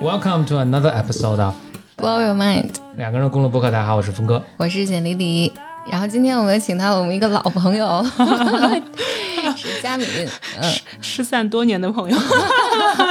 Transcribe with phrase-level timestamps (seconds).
[0.00, 1.54] Welcome to another episode of
[1.96, 2.74] Blow Your Mind。
[2.96, 3.70] 两个人公路播客。
[3.70, 4.42] 大家好，我是峰哥。
[4.56, 5.52] 我是简丽丽。
[5.90, 8.04] 然后今天我们请到了我们一个老朋友，
[9.56, 10.06] 是佳敏，
[10.60, 12.16] 嗯，失散多年的朋友。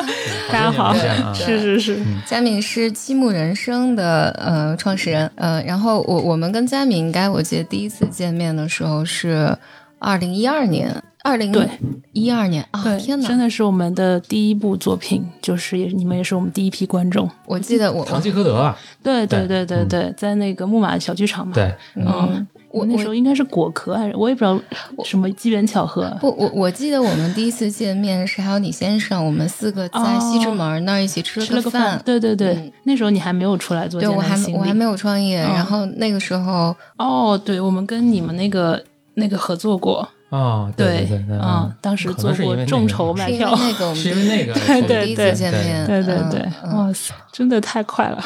[0.54, 0.94] 大家好，
[1.34, 9.58] 是是 是，佳敏是积木人生的呃创始人，呃，然后我我们跟佳敏应该我记得第一次见面的时候是
[9.98, 10.96] 二零一二年。
[11.24, 11.66] 二零对
[12.12, 17.28] 一二年啊，天哪，真的是我们的第一部作品，就是也你们也是我们第一批观众。
[17.46, 19.66] 我记得我堂吉诃德啊，对对对。
[19.66, 21.54] 对对，在那个木马小剧场嘛。
[21.54, 24.60] 对，嗯，我那时候应该是果壳还是我也不知道
[25.06, 26.12] 什么机缘巧合。
[26.20, 32.02] 不，我我记得我们第一次见面是还有你先生，我们四个在西直门那儿一起吃了个饭。
[32.04, 35.38] 对对对，那时候你还没有出来做，对我还我还没有创业。
[35.38, 40.10] 然后那个时候，哦，对，我们跟你们那个那个合作过。
[40.30, 46.42] 哦，对对对，嗯，当时做过众筹卖票，那个是因为那个，对对第一次见面，对对对，
[46.74, 48.18] 哇塞，真的太快了，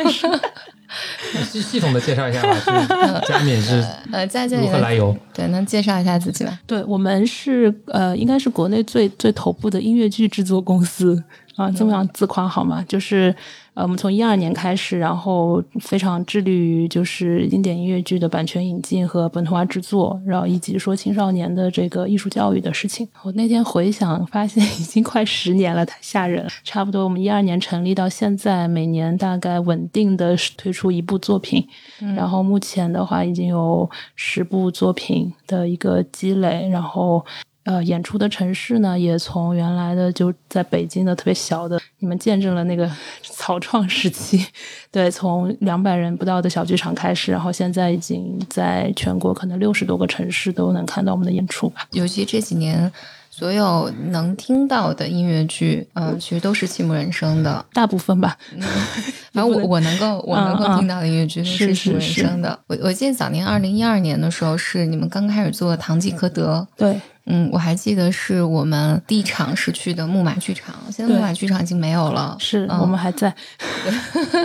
[1.50, 5.16] 系系统的介绍一下吧，佳敏是呃，佳敏如何来由？
[5.32, 6.58] 对，能介绍一下自己吗？
[6.66, 11.22] 对我们是呃，应该是国内最最头部的音乐剧制作公司
[11.56, 12.84] 啊，这么样自夸好吗？
[12.88, 13.34] 就是。
[13.74, 23.08] 呃，我们从一二年开始，然后非常致力于就是经典音乐剧的版权引进和本土化制作，然后以及说青少年的这个艺术教育的事情。
[23.24, 26.50] 我那天回想，发现已经快十年了，太吓人了。
[26.62, 31.66] 差不多我们一二年成立到现在，每年大概稳定的推出一部作品，
[32.14, 37.26] 然后目前的话已经有十部作品的一个积累，然后。
[37.64, 42.90] 呃，演出的城市呢，也从原来的就在北京的特别小的，你们见证了那个
[43.24, 44.46] 草创时期，
[44.90, 51.86] 对，从两百人不到的小剧场开始，然后现在已经在全国可能六十多个城市都能看到我们的演出吧。
[51.92, 52.92] 尤其这几年，
[53.30, 58.36] 所有能听到的音乐剧，嗯，其实都是《七木人生》的大部分吧。
[59.32, 62.60] 反正我我能够我能够听到的音乐剧都是《七木人生》的。
[62.66, 67.00] 我我记得早年二零一二年的时候，是你们刚开始做《堂吉诃德》，对。
[67.26, 72.36] 嗯，我还记得是我们第一场是去的木马剧场，现在木马剧场已经没有了。
[72.38, 73.34] 是我们还在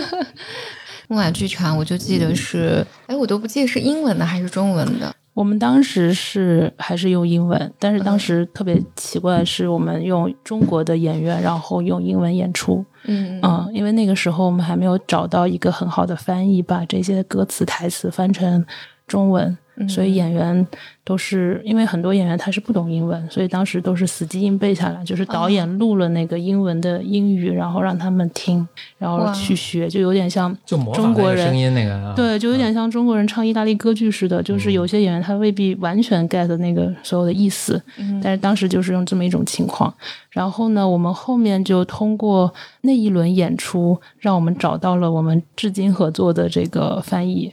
[1.08, 5.14] 木马剧场，我就记得是，哎，我都不记得是英文的还是中文的。
[5.34, 12.84] 我们当时是还是用英文，但是当时特别奇怪，是我们用中国的演员，然后用英文演出。
[13.04, 18.64] 嗯嗯，因为那个时候我们还没有找到一个很好的翻译，把这些歌词台词翻成
[19.06, 19.56] 中文。
[19.88, 20.66] 所以演员
[21.04, 28.66] 都是因为很多演员他是不懂英文，所以当时都是死记硬背下来，就是导演录了那个英文的英语，然后让他们听，
[28.98, 37.80] 然后去学，就有点像中国人声音那个，对，就有点像中国人唱意大利歌剧似的，就是有些演员他未必完全 get 那个所有的意思，
[38.22, 39.92] 但是当时就是用这么一种情况。
[40.30, 42.52] 然后呢，我们后面就通过
[42.82, 47.52] 那一轮演出，让我们找到了我们至今合作的这个翻译。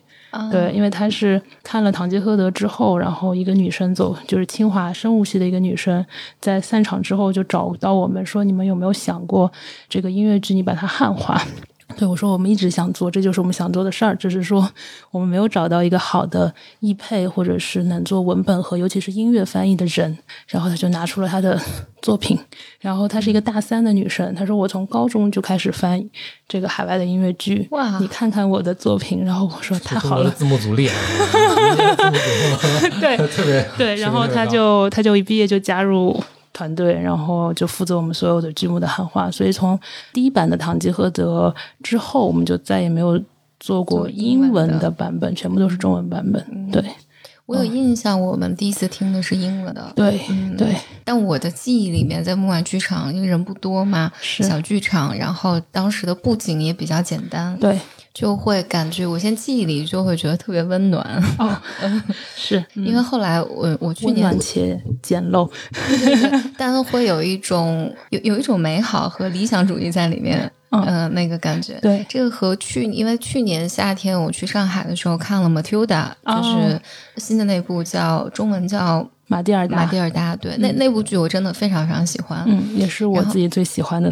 [0.51, 6.05] 对，因为他是看了《堂吉诃德》之后，然后一个女生走，就是清华生物系的一个女生，
[6.39, 9.51] 在散场之后就找到我们说：“你们有没有想过
[9.87, 10.53] 这个音乐剧？
[10.53, 11.41] 你把它汉化？”
[11.97, 14.69] 对我说：“我们一直想做，这就是我们想做的事儿，只是说
[15.09, 21.59] 我们没有找到一个好的译配，或者是能做文本和尤其是音乐翻译的人。”然后他就拿出了他的
[22.01, 22.37] 作品，
[22.79, 26.07] 然后她是一个大三的女生，她说：“我从高中就开始翻译
[26.47, 30.95] 这个海外的音乐剧，哇，你看看我的作品。”然后我说：“太好了，字幕组厉害，
[33.01, 36.23] 对， 特别对。”然后他就他就一毕业就加入。
[36.57, 39.79] 团队，然后就负责我们所有的剧目的汉化，所以从
[40.12, 41.53] 第一版的《堂吉诃德》
[41.84, 43.22] 之后，我们就再也没有
[43.59, 46.72] 做过英文的版本，全部都是中文版本。
[46.72, 46.84] 对
[47.45, 49.94] 我有印象，我们第一次听的是英文的。
[49.95, 50.19] 对
[50.57, 57.56] 对，但我的记忆里面，在木马剧场，因为人不多嘛，小剧场，然后当时的布景也比较简单。
[57.60, 57.80] 对。
[58.17, 61.23] 就会感觉，我现在记忆里就会觉得特别温暖。
[61.37, 61.55] 哦，
[62.35, 65.47] 是因为后来我我去年且简陋，
[66.57, 71.77] 但会有一种有有一种美好和理想主义在里面，嗯，那个感觉。
[71.79, 76.07] 对，这个和去因为去年夏天我去上海的时候看了《Matilda》，
[76.41, 76.81] 就是
[77.17, 80.35] 新的那部叫中文叫《马蒂尔达》，马蒂尔达。
[80.35, 84.11] 对，那那部剧我真的非常非常喜欢，嗯，也是我自己最喜欢的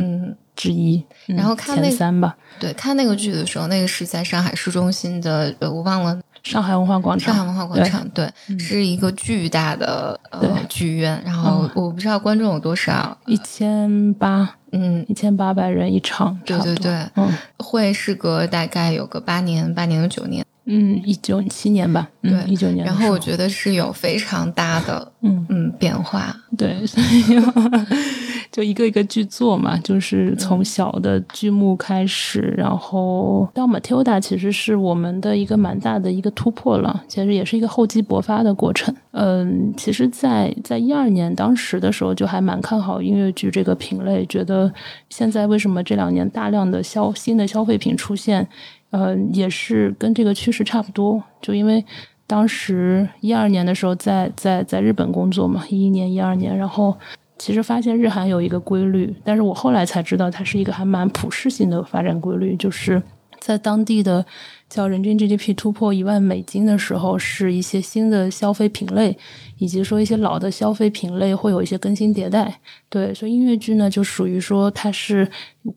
[0.55, 1.03] 之一。
[1.25, 2.35] 然后看那三吧。
[2.59, 20.44] 对，看那个剧的时候，那个是在上海市中心的，呃，我忘了上海文化广场，上海文化广场，对，是一个巨大的呃剧院，然后我不知道观众有多少，一千八，嗯，一千八百人一场，对对对，嗯，会是隔大概有个八年，八年有九年。
[20.65, 22.85] 嗯，一九七年吧，对，一九年。
[22.85, 26.35] 然后我觉得是有非常大的，嗯嗯，变化。
[26.57, 27.39] 对， 所以
[28.51, 38.95] 就一个一个剧作嘛，就是从小的剧目开始，然后到 Matilda，其实是我们的一个蛮大的一个突破了，其实也是一个厚积薄发的过程。
[39.11, 44.73] 嗯，其实，在在一二年当时的时候，就还蛮看好音乐剧这个品类，觉得
[45.09, 48.47] 现在为什么这两年大量的消新的消费品出现。
[48.95, 51.83] 呃，也是跟这个趋势差不多，就因为
[52.25, 56.95] 当时一二年的时候在在在日本工作嘛，一一年、一二年，然后
[57.37, 63.03] 其实发现日韩有一个规律，但是我后来才知道它是一个还蛮普适性的发展规律，就是
[63.41, 64.25] 在当地的
[64.69, 69.17] 叫人均 GDP 突破一万美金的时候，是一些新的消费品类，
[69.57, 72.59] 以及说一些老的消费品类会有一些更新迭代。
[72.89, 75.29] 对，所以音乐剧呢，就属于说它是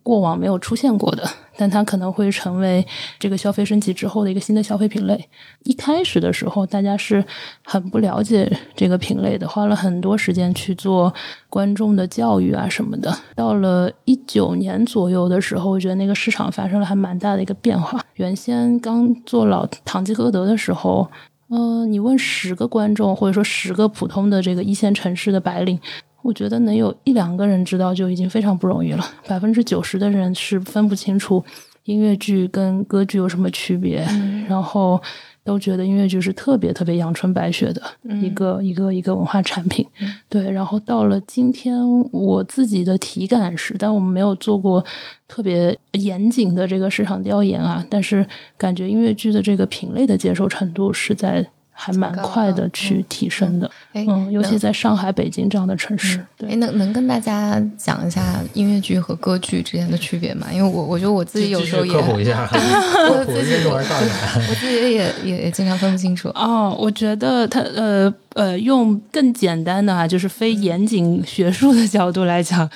[0.02, 1.28] 过往没有出现过的。
[1.60, 2.86] 但它可能会成为
[3.18, 5.28] 这个消费升级之后的一个新的消费品类。
[5.64, 7.24] 一开始的时候，大家是
[7.64, 11.12] 很不了解这个品类的，花了很多时间去做
[11.50, 13.12] 观众的教育啊什么的。
[13.34, 18.00] 到了一九年左右的时候，我觉得那个市场发生了还蛮大的一个变化。
[18.14, 21.08] 原先刚做老《堂吉诃德》的时候，
[21.50, 25.78] 嗯，你问十个观众，或者说十个普通的这个一线城市的白领。
[26.22, 29.04] 我觉得能有一两个人知道就已经非常不容易了。
[29.28, 31.42] 百分之九十的人是分不清楚
[31.84, 34.06] 音乐剧跟歌剧有什么区别，
[34.48, 35.00] 然后
[35.48, 37.82] 都觉得音乐剧是特别特别阳春白雪的
[38.20, 39.86] 一个一个一个文化产品。
[40.28, 41.74] 对，然后到了今天，
[42.12, 44.84] 我自己的体感是，但我们没有做过
[45.26, 48.26] 特别严谨的这个市场调研啊，但是
[48.58, 51.46] 感觉音乐剧的这个品类的接受程度是在。
[51.80, 56.18] 还蛮快的去提升的，嗯，尤其在上海、北京这样的城市。
[56.44, 60.48] 哎，能能跟大家讲一下音乐剧和歌剧之间的区别吗？
[60.52, 64.90] 因为我我觉得我自己有时候也 科普一下，我自己我自己也
[65.24, 66.28] 也也经常分不清楚。
[66.30, 72.68] 哦，我觉得它呃呃，用更简单的啊，就是非严谨学术的角度来讲，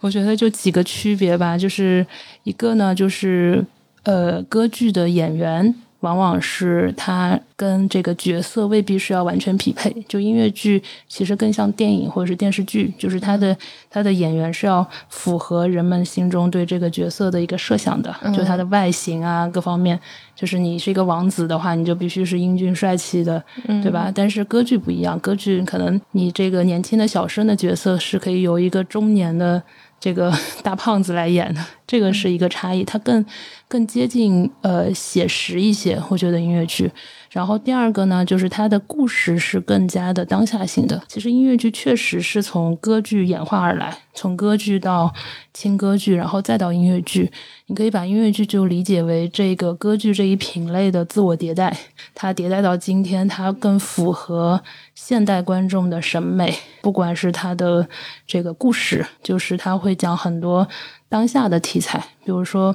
[0.00, 1.56] 我觉得就几个区别吧。
[1.56, 2.06] 就是
[2.44, 3.64] 一个呢，就是
[4.02, 5.74] 呃，歌剧的演员。
[6.00, 13.56] 往往是他跟这个角色未必是要完全匹配，就音乐剧其实更像电影或者是电视剧，就是他的
[13.90, 19.98] 他的演员是要符合人们心中对这个角色的一个设想的，就他的外形啊各方面，
[20.34, 23.42] 就是你是一个王子的话，你就必须是英俊帅气的，
[23.82, 24.10] 对吧？
[24.14, 29.62] 但是歌剧不一样，歌剧可能你这个年轻的小生的角色是可以由一个中年的。
[30.00, 30.32] 这个
[30.64, 33.24] 大胖子来演的，这个是一个差异，它更
[33.68, 36.90] 更接近呃写实一些，我觉得音乐剧。
[37.30, 41.00] 然后第二个呢，就是它的故事是更加的当下性的。
[41.06, 45.14] 其实音乐剧确实是从歌剧演化而来，从歌剧到
[45.54, 47.30] 轻歌剧，然后再到音乐剧。
[47.66, 51.76] 你可以把音乐剧就理解为这个歌剧这一品类的自我迭代，
[52.16, 54.60] 它迭代到今天，它更符合
[54.96, 56.52] 现代观众的审美。
[56.82, 57.88] 不管是它的
[58.26, 60.66] 这个故事，就是它会讲很多
[61.08, 62.74] 当下的题材，比如说，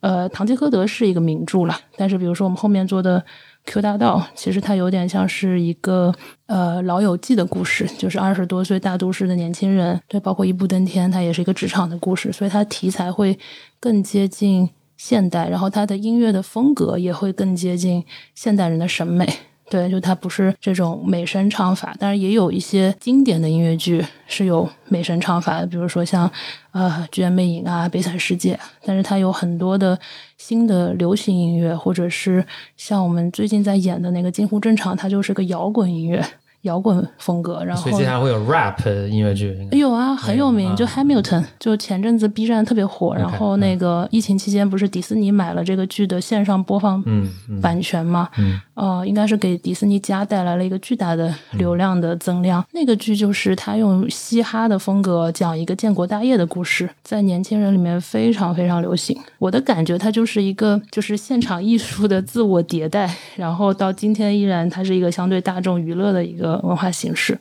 [0.00, 3.24] 呃，《堂吉诃德》是一个名著了，但是比如说我们后面做的。
[3.64, 6.12] Q 大道其实它有点像是一个
[6.46, 13.38] 呃老友记的故事，就是二十多岁大都市的年轻人，对，包括一步登天，它也是一个职场的故事，所以它题材会
[13.80, 19.26] 更接近现代，然后它的音乐的风格也会更接近现代人的审美。
[19.72, 26.30] 对，就它不是这种美声唱法，但是也有一些经典的音乐剧是有美声唱法的，比如说像
[26.72, 28.52] 呃《剧院魅影》啊，《悲惨世界》，
[28.84, 29.98] 但是它有很多的
[30.36, 32.44] 新的流行音乐，或者是
[32.76, 36.22] 像我们最近在演的那个《近乎正常》，它就是个摇滚音乐。
[36.62, 38.78] 摇滚风格，然后所以接下来会有 rap
[39.10, 47.02] 音乐剧，有啊，很有名，就 Hamilton，就前阵子 B 站特别火，然后那个疫情期间不是迪士尼买了这个剧的线上播放
[47.60, 48.28] 版权嘛，
[48.82, 52.64] 呃，应该是给迪士尼家带来了一个巨大的流量的增量。
[52.72, 59.16] 那个剧就是他用嘻哈的风格讲一个建国大业的故事，在年轻人里面非常非常流行。
[59.38, 66.60] 我的感觉，它就是一个就是现场艺术的自我迭代，然后到今天依然它是一个相对大众娱乐的一个。
[66.62, 67.38] 文化形式，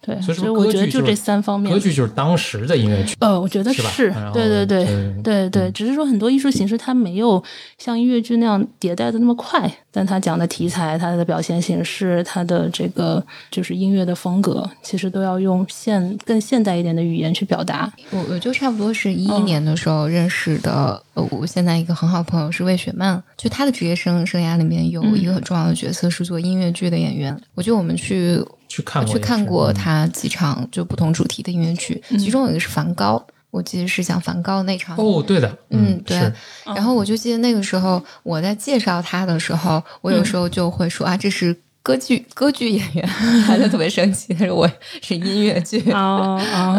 [0.00, 1.78] 对，所以我觉得就这三方面歌。
[1.78, 7.42] 剧就是当时的音乐剧，呃，我觉得是是对对对对对对，只是说很多艺术形式它没有
[7.78, 17.92] 像音乐剧那样迭代的那么快，但它讲的题材、它的表现形式、它的这个就是音乐的风格，其实都要用现更现代一点的语言去表达。
[18.10, 27.38] 我我就差不多是一一年的时候认识的，呃，我现在一个很好朋友是魏雪曼，就她的职业生生涯里面有一个很重要的角色是做音乐剧的演员。
[27.54, 28.40] 我觉得我们去
[28.78, 34.96] 去看过去看过他几场就不同主题的音乐剧，其中有一个是梵高，我记得是讲梵高那场。
[34.96, 36.32] 哦，对的，嗯，对。
[36.64, 43.08] 然后我就记得那个时候我在介绍他的时候，我有时候就会说、啊，这是歌剧 歌剧演员，
[43.46, 44.70] 他就特别生气， 他说我
[45.02, 45.90] 是音乐剧。
[45.90, 46.76] 啊啊，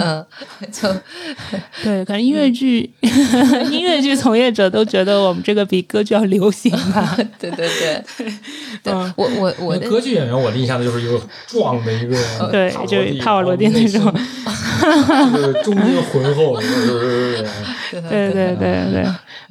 [0.61, 0.87] 嗯，就
[1.83, 2.89] 对，可能音乐剧
[3.71, 7.17] 音乐剧从业者都觉得我们这个比歌剧要流行吧。
[7.39, 8.03] 对对对，
[8.83, 12.15] 对嗯我我我的歌剧演员，我的印象就是一个壮的一个
[12.51, 14.13] 对，就是帕瓦罗蒂蒂那种，
[15.33, 16.59] 这个中音浑厚。
[17.91, 18.55] 对对对
[18.91, 19.05] 对。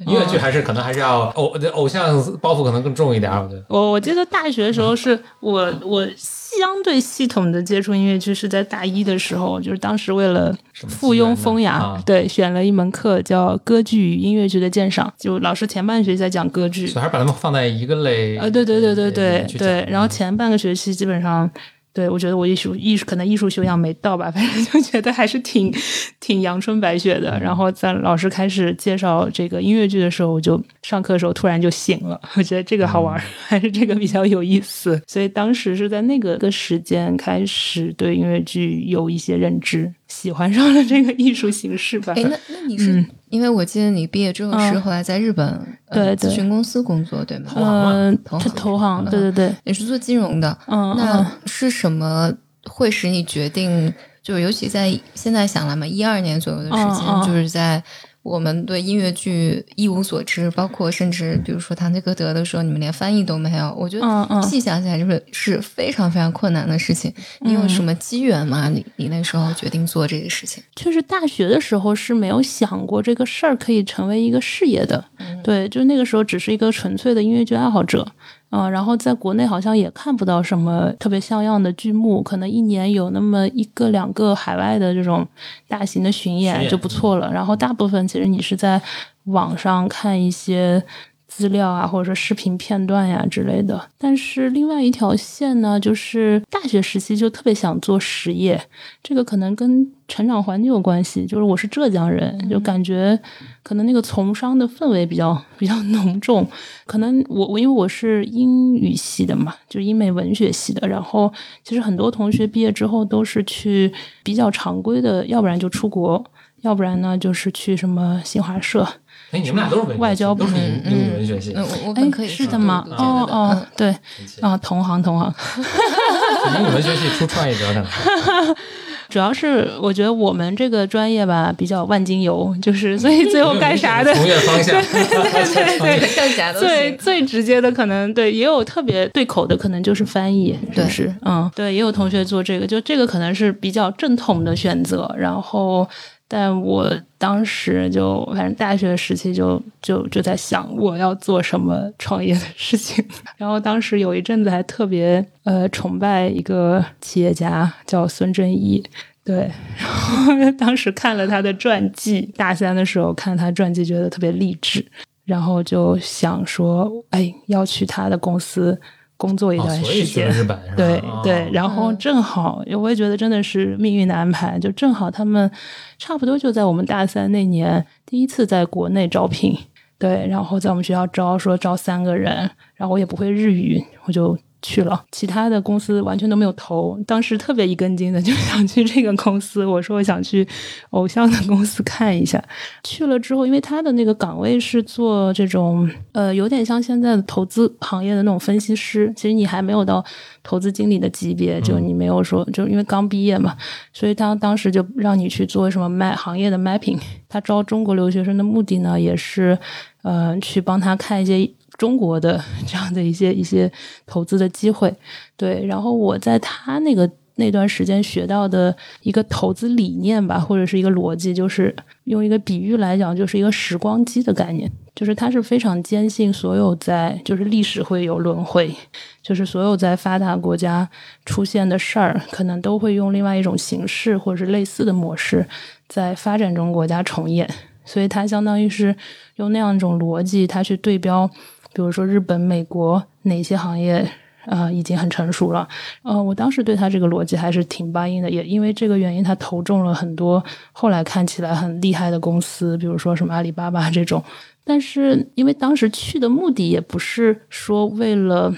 [0.07, 3.63] 音乐剧还是可能还是要偶偶像包袱可能更重一点，我觉得。
[3.67, 10.55] 我我记得大学的时候是我我相对系统的接触音乐剧是在大一的时候，就是当时为了
[10.87, 18.37] 附庸风雅，啊对，选了一门课叫歌剧与音乐剧的鉴赏，就老师前半学期在讲歌剧，所以还是把他们放在一个类。
[18.37, 21.49] 呃，对对对对对对，然后前半个学期基本上。
[21.91, 25.73] 对，我觉得我艺术艺术可能艺术修养没到吧， 反正就觉得还是挺
[26.19, 27.37] 挺阳春白雪的。
[27.39, 35.01] 然后在老师开始介绍这个音乐剧的时候，我就上课的时候突然就醒了，我觉得这个好玩， 还是这个比较有意思。
[35.07, 42.13] 所以当时是在那个个时间开始对音乐剧有一些认知，喜欢上了这个艺术形式吧。
[42.15, 44.81] 哎，那那你是、因为我记得你毕业之后是嗯。
[44.81, 45.47] 后来在日本、
[45.87, 47.51] 呃、对对咨询公司工作，对吗？
[47.55, 51.25] 嗯，投行投投行，对对对，也是做金融的，嗯，那嗯。
[51.45, 52.31] 是什么
[52.65, 53.93] 会使你决定？
[54.21, 57.81] 就是尤其在现在想来嘛，一二年左右的时间，就是在
[58.29, 63.73] 我们对音乐剧一无所知，包括甚至比如说《唐吉诃德》的时候，你们连翻译都没有。
[63.75, 67.11] 我觉得细想起来，就是是非常非常困难的事情。
[67.39, 68.69] 你有什么机缘吗？
[68.69, 70.63] 你你那时候决定做这个事情？
[70.75, 75.03] 就是大学的时候是没有想过这个事儿可以成为一个事业的，
[75.43, 78.07] 对，就那个时候只是一个纯粹的音乐剧爱好者，
[78.51, 85.27] 嗯、然后在国内好像也看不到什么特别像样的剧目，可能一年有那么一个两个海外的这种
[85.67, 88.81] 大型的巡演就不错了，然后大部分其实你是在
[89.25, 90.83] 网上看一些。
[91.29, 93.89] 资料啊，或者说视频片段呀之类的。
[93.97, 98.59] 但是另外一条线呢，就是大学时期就特别想做实业，
[99.01, 101.25] 这个可能跟成长环境有关系。
[101.25, 103.17] 就是我是浙江人，就感觉
[103.61, 106.45] 可能那个从商的氛围比较比较浓重。
[106.85, 111.31] 可能我我因为我是英语系的嘛，就英美文学系的，然后
[111.63, 113.93] 其实很多同学毕业之后都是去
[114.23, 116.25] 比较常规的，要不然就出国。
[116.61, 118.85] 要不然呢，就是去什么新华社，
[119.31, 122.85] 哎，你们俩都是文学系外交部都是英语文学系，嗯，我我哎本科，也是的吗？
[122.97, 123.95] 哦哦，嗯对
[124.41, 125.33] 啊，同行同行。
[126.57, 128.55] 英语文学系出创业者可能。
[129.09, 136.97] 主要是我觉得我们这个专业吧比较万金油，就是所以最后干啥的从业方向， 对对干啥都最行。
[136.99, 141.15] 最直接的可能对，也有特别对口的，可能就是翻译，是对不是？
[141.25, 145.11] 嗯，对，也有同学做这个，就这个可能是比较正统的选择。
[145.17, 145.89] 然后，
[146.31, 153.03] 但我当时就反正大学时期就就就在想我要做什么创业的事情。
[153.35, 158.81] 然后当时有一阵子还特别呃崇拜一个企业家叫孙正义。
[159.21, 164.83] 对，然后 当时看了他的传记，大三的时候看他传记，觉得特别励志，
[165.25, 168.79] 然后就想说，哎，要去他的公司
[169.19, 170.31] 工作一哦，段时间。
[170.77, 171.19] 对哦。
[171.21, 175.51] 对，然后正好，我也觉得真的是命运的安排，就正好他们
[175.97, 179.53] 差不多就在我们大三那年第一次在国内招聘，
[179.97, 186.99] 对，然后在我们学校招说招三个人，然后我也不会日语，我就去了，其他的公司完全都没有投。
[187.07, 190.45] 当时特别一根筋的就想去这个公司，我说我想去
[190.89, 192.43] 偶像的公司看一下。
[192.83, 200.03] 去了之后，因为他的那个岗位是做这种呃，有点像现在的投资行业的那种分析师，其实你还没有到
[200.43, 203.55] 投资经理的级别，就你没有说，就因为刚毕业嘛，
[203.93, 206.99] 所以他当时就让你去做什么 map 行业的 mapping。
[207.29, 209.57] 他招中国留学生的目的呢，也是
[210.01, 211.49] 呃去帮他看一些。
[211.79, 213.71] 中国的这样的一些一些
[214.05, 214.93] 投资的机会，
[215.35, 228.75] 对，然后我在他那个那段时间学到的一个投资理念吧，或者是一个逻辑，就是用一个比喻来讲，就是一个时光机的概念，就是他是非常坚信所有在就是历史会有轮回，
[229.23, 230.89] 就是所有在发达国家
[231.25, 235.47] 出现的事儿，可能都会用另外一种形式或者是类似的模式
[235.87, 237.49] 在发展中国家重演，
[237.85, 238.93] 所以他相当于是
[239.37, 241.29] 用那样一种逻辑，他去对标，
[241.73, 244.09] 比如说日本、美国哪些行业。
[244.45, 245.67] 啊，已经很成熟了。
[246.01, 254.23] 呃，我当时对他这个逻辑还是挺八音的，也因为这个原因，他投中了很多后来看起来很厉害的公司，比如说什么阿里巴巴这种。
[254.63, 258.51] 但是因为当时去的目的也不是说为了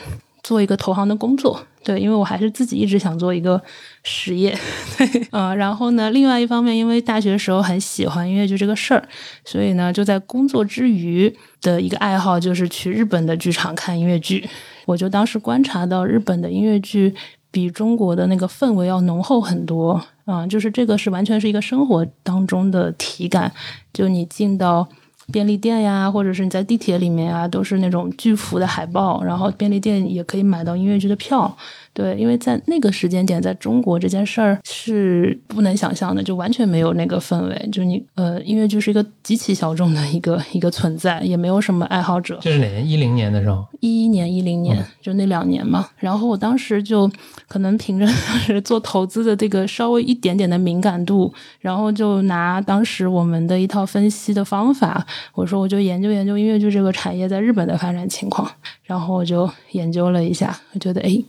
[0.51, 3.61] 做一个投行的工作，对，因为我还是自己一直想做一个
[4.03, 4.53] 实业。
[4.99, 9.01] 对，嗯，然后呢，另外一方面，因为大学时候很喜欢音乐剧这个事儿，
[9.45, 14.45] 所以呢，就在工作之余的一个爱好就是去日本的剧场看音乐剧。
[14.85, 17.15] 我就当时观察到，日本的音乐剧
[17.49, 23.49] 比中国的那个氛围要浓厚很多啊，就是这个是完全是一个生活当中的体感，
[23.93, 24.85] 就你进到。
[25.31, 31.57] 便利店呀，或者是你在地铁里面啊，都是那种巨幅的海报，然后便利店也可以买到音乐剧的票。
[31.93, 37.69] 对，因为在那个时间点，在中国这件事儿是不能想象的，就完全没有那个氛围。
[37.69, 42.39] 就你呃，音乐剧是一个极其小众的一个一个存在，也没有什么爱好者。
[42.41, 42.87] 这是哪年？
[42.87, 43.65] 一零年的时候。
[43.81, 45.89] 一一年、一零年，就那两年嘛。
[45.97, 47.11] 然后我当时就
[47.47, 58.49] 可能凭着 当时做投资的这个稍微一点点的敏感度，然后就拿当时我们的一套分析的方法，我说我就研究研究音乐剧这个产业在日本的发展情况。
[58.83, 61.21] 然后我就研究了一下，我觉得哎。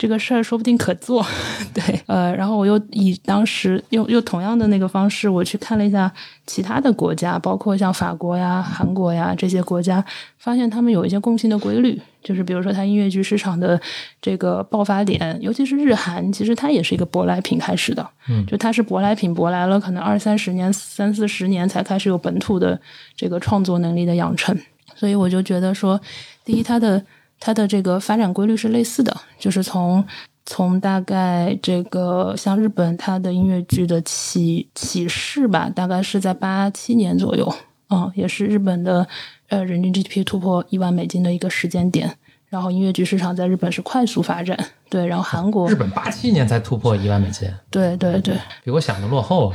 [0.00, 1.22] 这个事儿说不定可做，
[1.74, 6.10] 对，呃，然后我又以当时又又同样的那个方式，我去看了一下
[6.46, 10.02] 其他的国家，包括像法国呀、韩国呀这些国家，
[10.38, 13.78] 发现他们有一些共性的规律，就是比如说它音乐剧市场的
[14.22, 22.80] 这个爆发点，尤其是日韩，其实它也是一个舶来品开始的，嗯，就它是舶来品舶来了，可能二三十年、三四十年才开始有本土的
[23.14, 24.58] 这个创作能力的养成，
[24.96, 26.00] 所以我就觉得说，
[26.42, 27.04] 第一，它的。
[27.40, 30.04] 它的这个发展规律是类似的，就是从
[30.44, 37.52] 从大概这个像日本，它的音乐剧的起起势吧，大概是在八七年左右，
[37.88, 39.06] 嗯，也是日本的
[39.48, 42.14] 呃人均 GDP 突破一万美金的一个时间点。
[42.50, 45.06] 然后音乐剧市场在日本是快速发展，对。
[45.06, 49.52] 然后韩国日本八七年才突破一万美金，对对对，比我想的落后。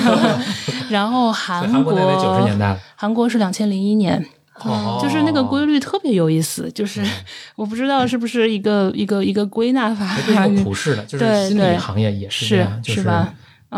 [0.88, 4.24] 然后韩国九十年代，韩国是两千零一年。
[4.60, 7.04] 哦，就是那个规律特别有意思，就是
[7.56, 13.34] 我不知道是不是一个一个一个归纳法，一个普世的，就是心理行业也是这样，是吧？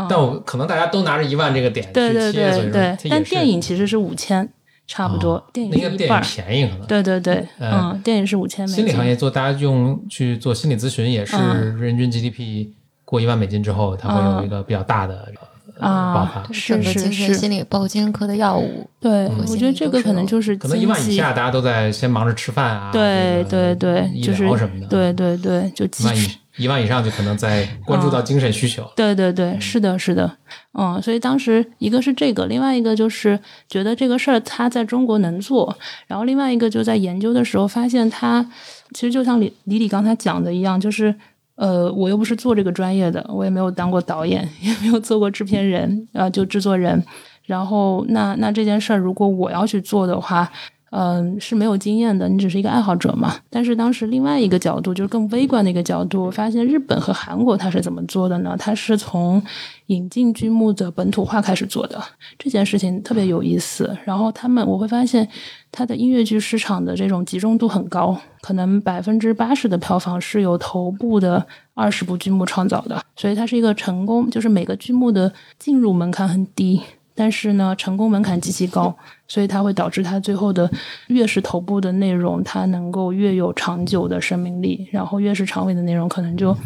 [0.09, 4.49] 但我可能大家都拿着一万这个点对对对对，但电影其实是五千，
[4.87, 8.85] 差不多，电影一半便宜可能，对对对，嗯，电影是五千美金。
[8.85, 11.37] 心理行业做大家用去做心理咨询也是
[11.79, 12.69] 人均 GDP
[13.05, 15.33] 过一万美金之后，它会有一个比较大的。
[15.81, 30.31] 啊，是是是，心理包括精神科的药物，对，我觉得这个可能就是可能一万以下，大家都在先忙着吃饭啊，对对对，就是什么的，对对对，就一万以一万以上就可能在关注到精神需求，对对对，是的，是的，
[30.73, 33.39] 嗯，所以当时一个是这个，另外一个就是
[33.69, 38.45] 觉得这个事儿他在中国能做，然后另外一个就在研究的时候发现他
[38.93, 41.15] 其实就像李李李刚才讲的一样，就是。
[41.59, 47.05] 呃，我又不是做这个专业的，我也没有当过导演， 也没有做过制片人啊，就制作人。
[47.45, 50.51] 然后，那那这件事儿，如果我要去做的话。
[50.91, 53.37] 嗯，是没有经验的，你只是一个爱好者嘛。
[53.51, 58.57] 但是当时另外一个角度，就是更微观的一个角度，发现日本和韩国它是怎么做的呢？
[58.59, 59.43] 它是从
[59.87, 62.03] 引进剧目的本土化开始做的，
[62.39, 63.97] 这件事情特别有意思。
[64.05, 65.29] 然后他们我会发现，
[65.71, 76.81] 它的音乐剧市场的这种集中度很高，可能百分之八十的票房是由头部的二十部剧目创造的，所以它是一个成功，就是每个剧目的进入门槛很低。
[77.19, 80.71] 但是呢，成功门槛极其高，所以它会导致它最后的
[81.09, 86.57] 越是头部的内容，它能够越有长久的生命力，然后越是长尾的内容，可能就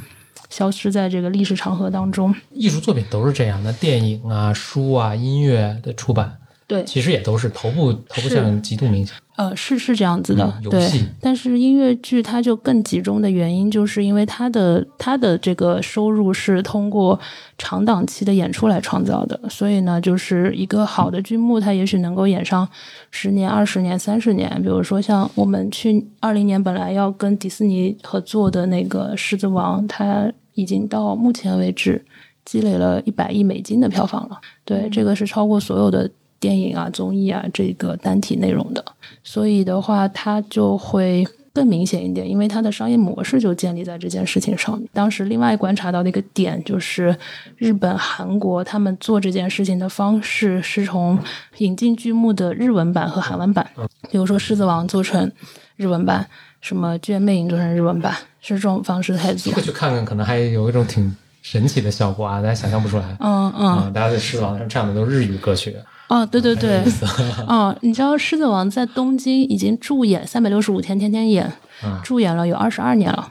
[0.51, 2.35] 消失在这个历史长河当中。
[2.51, 6.37] 艺术作品都是这样的，电影啊、书啊、音乐的出版。
[6.73, 9.15] 对，其实也都是头部头部效应极度明显。
[9.37, 10.89] 呃，是是这样子的，对。
[11.21, 17.19] 但是音乐剧它就更集中的原因，就是因为它的它的这个收入是通过
[17.59, 22.67] 长档期的演出来创造的，所以呢，就是一个好的剧目，它也许能够演上
[23.11, 24.51] 十年、二十年、三十年。
[24.63, 32.03] 比如说像我们去二零年本来要跟迪士尼合作的那个《狮子王》，它已经到目前为止
[32.45, 34.39] 积累了一百亿美金的票房了。
[34.65, 36.09] 对，这个是超过所有的。
[36.43, 38.85] 电影啊，综艺啊，这个单体内容的，
[39.23, 44.89] 所以的话，它就会更明显一点，因为它的商业模式就建立在这件事情上面。
[44.93, 47.17] 当时另外观察到的一个点就是，
[47.57, 51.17] 日本、韩国他们做这件事情的方式是从
[51.59, 53.65] 引进剧目的日文版和韩文版，
[54.11, 55.31] 比如说《狮子王》做成
[55.77, 56.27] 日文版，
[56.61, 59.63] 什么《剧院魅影》做成日文版，是这种方式在做这个。
[59.63, 63.17] 去看看，可能还有一种挺神奇的效果啊，大家想象不出来。
[63.21, 65.77] 嗯嗯，啊，大家在狮子王上唱的都是日语歌曲，
[66.13, 66.83] 哦，对对对。
[67.49, 71.51] 哦，你知道《狮子王》在东京已经驻演三百六十五天，天天演，
[71.83, 71.99] 嗯。
[72.05, 73.31] 驻演了有二十二年了。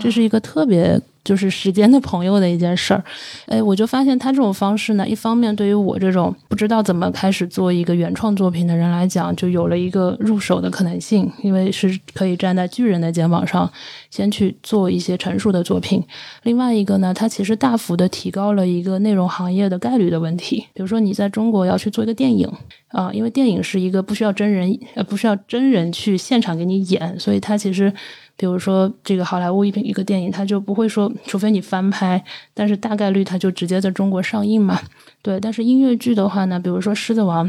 [0.00, 3.04] 这是一个特别就是时间的朋友的一件事儿。
[3.46, 13.70] 哎，我就发现他这种方式呢，一方面对于我这种不知道怎么开始做一个原创作品的人来讲，就有了一个入手的可能性，因为是可以站在巨人的肩膀上，
[14.10, 16.02] 先去做一些成熟的作品。
[16.44, 20.66] 另外一个呢，它其实大幅的提高了一个内容行业的概率的问题。
[20.72, 22.50] 比如说你在中国要去做一个电影
[22.92, 27.92] 啊、因为电影是一个不需要真人呃不需要真人去现场给你演，所以它其实
[28.40, 32.24] 比如说这个好莱坞一一个电影，它就不会说，除非你翻拍，
[32.54, 34.80] 但是大概率它就直接在中国上映嘛。
[35.20, 37.46] 对，但是音乐剧的话呢，比如说《狮子王》，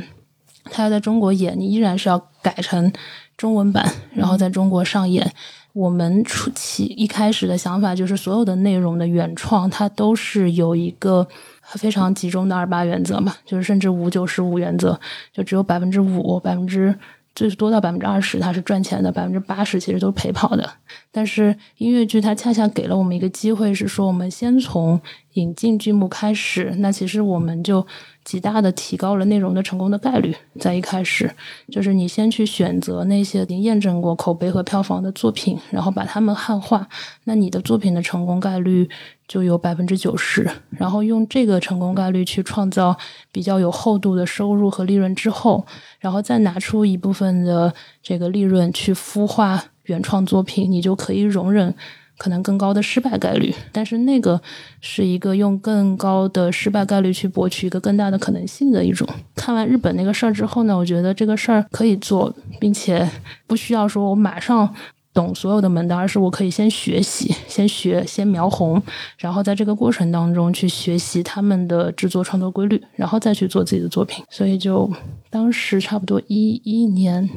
[0.65, 2.91] 它要在中国演，你依然是要改成
[3.37, 5.31] 中文版，然后在中国上演。
[5.71, 11.25] 我们初期一开始的想法就是，所有的内容的原创，它都是有一个
[11.63, 14.99] 非常集中的二八原则嘛，就是甚至五九十五原则，
[15.31, 16.93] 就只有百分之五、百分之
[17.33, 20.69] 最多到百分之二十它是赚钱的，百分之八十其实都是陪跑的。
[21.11, 24.99] 但是音乐剧它恰恰给了我们一个机会，是说我们先从
[25.33, 27.85] 引进剧目开始，那其实我们就
[28.23, 30.35] 极大的提高了内容的成功的概率。
[30.59, 31.33] 在一开始，
[31.69, 36.87] 就是你先去选择那些已经验证过口碑和票房的作品，然后把它们汉化，
[37.23, 38.89] 那你的作品的成功概率
[39.31, 40.45] 就有百分之九十。
[40.71, 42.97] 然后用这个成功概率去创造
[43.31, 45.65] 比较有厚度的收入和利润之后，
[46.01, 51.73] 然后再拿出一部分的这个利润去孵化原创作品，你就可以容忍
[52.17, 53.55] 可能更高的失败概率。
[53.71, 54.41] 但是那个
[54.81, 59.07] 是一个用更高的失败概率去博取一个更大的可能性的一种。
[59.33, 63.09] 看完日本那个事儿之后呢，我觉得这个事儿可以做，并且
[63.47, 64.75] 不需要说我马上。
[65.13, 68.81] 懂所有的门道，而是我可以先学习，先学，先描红，
[69.17, 74.23] 然后在这个过程当中去学习他们的制作创作规律，然后再去做自己的作品。
[74.29, 74.89] 所以就
[75.29, 77.29] 当时差不多一一年，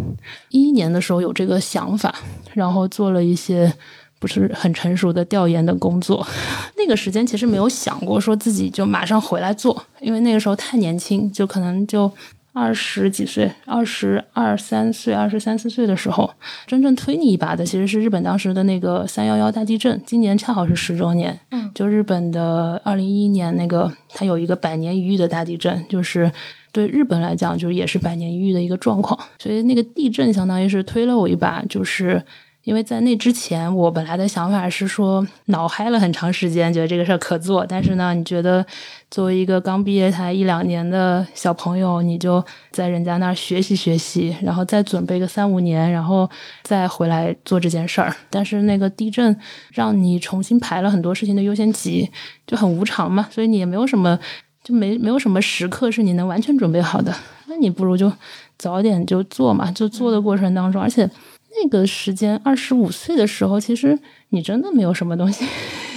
[0.51, 2.15] 一一年的时候有这个想法，
[2.53, 3.73] 然后做了一些
[4.21, 6.25] 不是很成熟的调研的工作。
[6.79, 12.11] 那个时间其实没有想过说自己就马上回来做，因为那个时候太年轻，就可能就。
[12.55, 16.33] 二十几岁，二十二三岁、二十三四岁的时候，
[16.69, 21.37] 真正推你一把的其实是日本当时的那个三幺幺大地震，今年恰好是十周年。
[21.51, 26.31] 嗯，就日本的二零一一年那个，它有一个百年一遇的大地震，就是
[26.71, 29.19] 对日本来讲，就是也是百年一遇的一个状况。
[29.41, 32.23] 所以那个地震相当于是推了我一把，就是。
[32.65, 37.65] 因为在那之前，我本来的想法是说，脑嗨了很长时间，觉得这个事儿可做。
[37.67, 38.65] 但是呢，你觉得
[39.11, 46.29] 作为一个刚毕业才一两年的小朋友，你就在人家那儿学习学习，然后再准备个三五年，然后
[46.63, 48.15] 再回来做这件事儿。
[48.31, 49.39] 但是那个地震
[49.73, 52.11] 让你重新排了很多事情的优先级，
[52.47, 54.19] 就很无常嘛，所以你也没有什么，
[54.63, 57.15] 就没没有什么时刻是你能完全准备好的。
[57.47, 58.11] 那你不如就
[58.57, 61.11] 早点就做嘛，就做的过程当中，而且。
[61.63, 63.99] 那个时间，二十五岁的时候，其实
[64.31, 65.47] 你真的没有什么东西，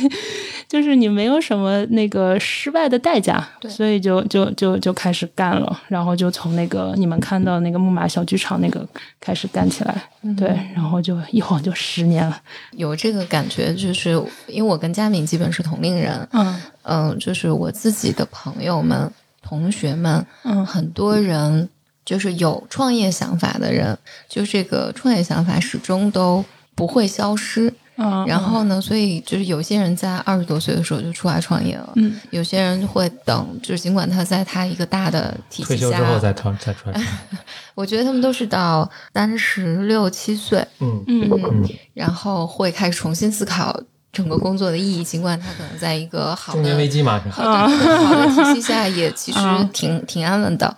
[0.68, 8.88] 就是你没有什么那个失败的代价，所以就就就就开始干了，然后就从那个你们看到那个木马小剧场那个
[9.20, 12.40] 开始干起来，嗯对，然后就一晃就十年了，
[12.72, 14.12] 有这个感觉，就是
[14.48, 19.10] 因为我跟佳敏基本是同龄人，嗯嗯，就是我自己的朋友们、
[19.42, 21.68] 同学们，嗯很多人
[22.08, 23.98] 就是有创业想法的人，
[24.30, 26.44] 就这个创业想法始终都
[26.74, 27.74] 不会消失。
[27.98, 37.02] 嗯，然后呢，所以就是有些人在二十多岁的时候就出来创业了，嗯有些人会等，就是尽管他在他一个大的体系下，退休之后再创再出来。
[37.76, 43.78] 我觉得他们都是到三十六七岁，嗯嗯嗯，然后会开始重新思考
[44.14, 47.68] 整个工作的意义，尽管他可能在一个好的中年危机嘛，是好的
[48.06, 50.78] 好的体系下，也其实啊挺挺安稳的。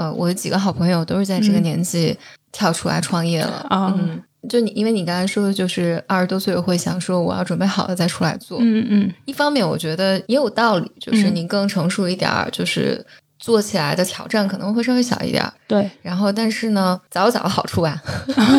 [0.00, 2.16] 呃，我的几个好朋友都是在这个年纪
[2.50, 4.22] 跳出来创业了，啊嗯。
[4.48, 8.56] 就你，因为你刚才说的，就是二十多岁会想说我要准备好了再出来做。
[8.62, 13.04] 嗯嗯一方面，我觉得也有道理，就是嗯你更成熟一点儿，就是
[13.38, 15.52] 做起来的挑战可能会稍微小一点儿。
[15.68, 18.02] 对，然后，但是呢，早有早的好处吧。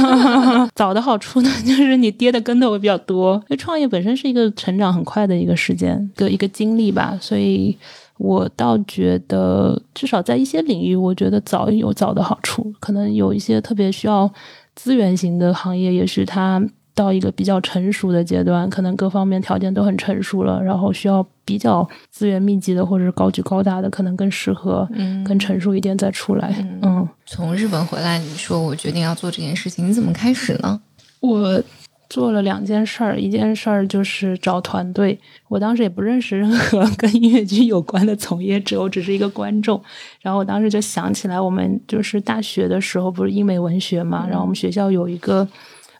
[0.75, 3.33] 早的好处呢， 就是你跌的跟头会比较多。
[3.47, 7.75] 因为创业本身是一个成长很快的一个时间的一个经历吧，所以
[8.23, 12.71] 我倒觉得，至少在一些领域，我觉得早有早的好处。
[12.79, 14.31] 可能有一些特别需要
[14.75, 26.53] 资源型的行业，也许它到一个比较成熟的阶段，可能各方面条件都很成熟了，然后需要比较资源密集的或者是高举高大的，可能更适合，嗯更成熟一点再出来。
[26.83, 30.79] 嗯，从日本回来，你说我决定要做这件事情，你怎么开始呢？
[31.21, 31.63] 我
[32.11, 35.17] 做了两件事儿，一件事儿就是找团队。
[35.47, 39.81] 我当时也不认识任何跟音乐剧有关的从业者，我只是一个观众。
[40.19, 45.47] 然后我当时就想起来，我们就是大学的时候不是英美文学嘛，然后我们学校有一个。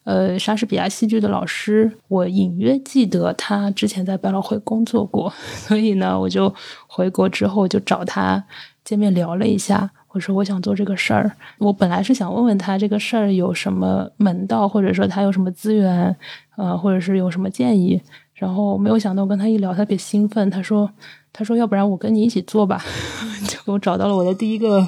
[0.03, 5.31] 呃，莎士比亚戏剧的老师，我隐约记得他之前在百老汇工作过，
[5.67, 6.51] 所以呢，我就
[6.87, 8.43] 回国之后就找他
[8.83, 9.91] 见面聊了一下。
[10.13, 16.15] 我说我想做这个事儿，我本来是想问问他这个事儿有什么门道，或者说他有什么资源，
[16.57, 18.01] 呃，或者是有什么建议。
[18.33, 20.89] 然后没有想到跟他一聊，他特别兴奋，他说
[21.31, 22.83] ：“他说要不然我跟你一起做吧。
[23.47, 24.83] ”就给我找到了我的第一个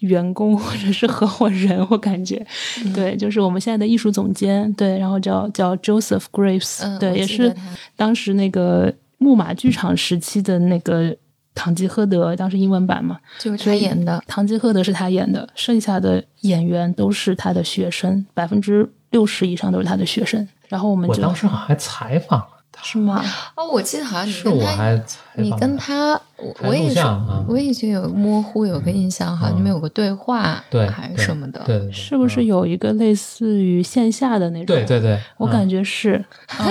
[0.00, 2.44] 员工或者是合伙人，我感觉，
[2.92, 7.54] 对，就是我们现在的艺术总监，对，然后叫叫 Joseph Graves，、嗯，对，也是
[7.94, 11.04] 当时那个木马剧场时期的那个
[11.54, 14.22] 《堂吉诃德》，当时英文版嘛，就是他演的。
[14.26, 20.46] 堂吉诃德是他演的，剩下的演员都是他的学生，百分之六十以上都是他的学生。
[20.68, 23.22] 然后我们我就当时好像还采访了他，是吗？
[23.54, 31.62] 哦，我记得好像你是跟他，我还采访你跟他，我我也是啊，我已经有模糊有个印象，好像你们有个对话，对还是什么的。
[31.66, 34.74] 对对，对是不是嗯有一个类似于线下的那种？
[34.74, 36.24] 对对对，我嗯感觉是。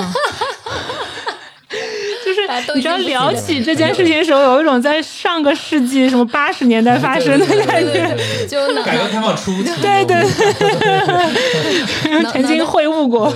[2.76, 10.22] 你知道聊起这件事情的时候，有一种在上个世纪什么八十年代发生的感觉，对对对对就脑改革开放初期，对对
[12.04, 13.34] 对 曾经会晤过。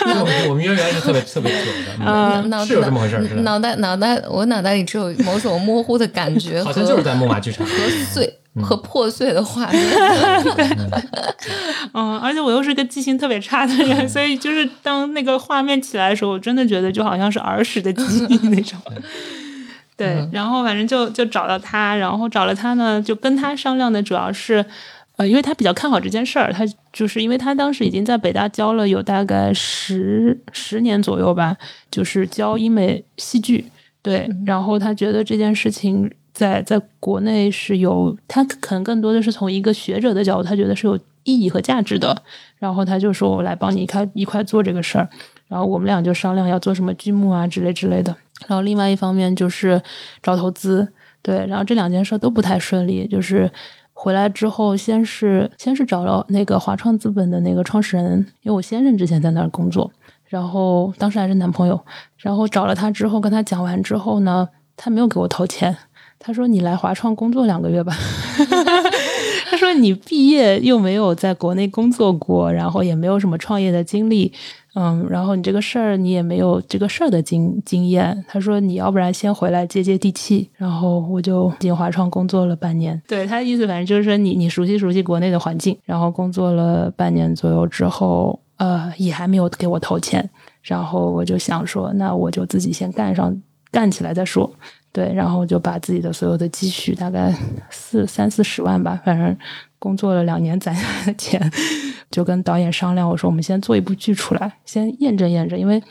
[0.00, 1.58] 我们我们渊源是特别特别久
[1.98, 7.72] 的， 啊脑是有这么回事儿脑袋脑袋，我脑袋里只有某种模糊的感觉和好像就是在木马剧场，和
[8.12, 9.82] 碎和破碎的画面。
[11.94, 18.78] 嗯，而且我又是个记性特别差的人，所以就是当那个画面起来的时候，我真的觉得就好像是儿时的记忆那种。
[19.96, 24.64] 对，然后反正就就找到他，然后找了他呢，就跟他商量的主要是，
[25.16, 31.56] 呃，因为他比较看好这件事儿，他就是因为他当时已经在北大教了有大概十十年左右吧，
[31.90, 33.64] 就是教英美戏剧，
[34.00, 36.08] 对，然后他觉得这件事情
[36.38, 42.22] 在在国内是有，他可能更多的是从一个学者的角度，他觉得是有意义和价值的。
[42.58, 45.08] 然后他就说：“我来帮你一块一块做这个事儿。”
[45.48, 48.14] 然后我们俩就商量要做什么剧目啊之类之类的。
[48.46, 49.82] 然后另外一方面就是
[50.22, 50.86] 找投资，
[51.22, 53.50] 对，然后这两件事都不太顺利，就是。
[54.00, 59.90] 回来之后，先是先是找了那个华创资本的那个创始人，因为我先生之前在那儿工作，
[60.28, 61.84] 然后当时还是男朋友，
[62.16, 65.76] 然后找了他之后，跟他讲完之后呢，他没有给我投钱，
[66.18, 67.96] 他说你来华创工作两个月吧。
[69.50, 74.30] 他说你毕业又没有在国内工作过，然后也没有什么创业的经历，
[74.74, 78.24] 嗯，然后你这个事儿你也没有这个事儿的经经验。
[78.28, 80.50] 他说你要不然先回来接接地气。
[80.54, 83.00] 然后我就进华创工作了半年。
[83.08, 90.28] 对他的意思，反正就是说你你熟悉熟悉国内的环境，然后工作了半年左右之后，呃，也还没有给我投钱。
[90.62, 93.34] 然后我就想说，那我就自己先干上
[93.70, 94.52] 干起来再说。
[94.92, 97.34] 对，然后就把自己的所有的积蓄，大概
[97.70, 99.36] 四三四十万吧，反正
[99.78, 101.40] 工作了两年攒下来的钱，
[102.10, 105.82] 就跟导演商量，我说我们先做一部剧出来，先验证验证，因为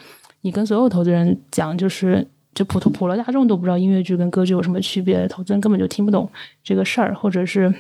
[0.42, 6.30] 你跟所有投资人讲，就是就普通普罗大众都不知道音乐剧跟歌剧有什么区别，投资人根本就听不懂
[6.64, 7.74] 这个事儿，或者是。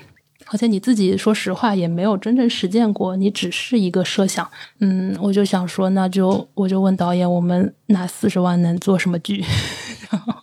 [0.49, 4.47] 而且你自己说实话也没有真正实践过，你只是一个设想。
[4.79, 9.43] 嗯，我就想说，那就我就问导演，我们拿四十万能做什么剧？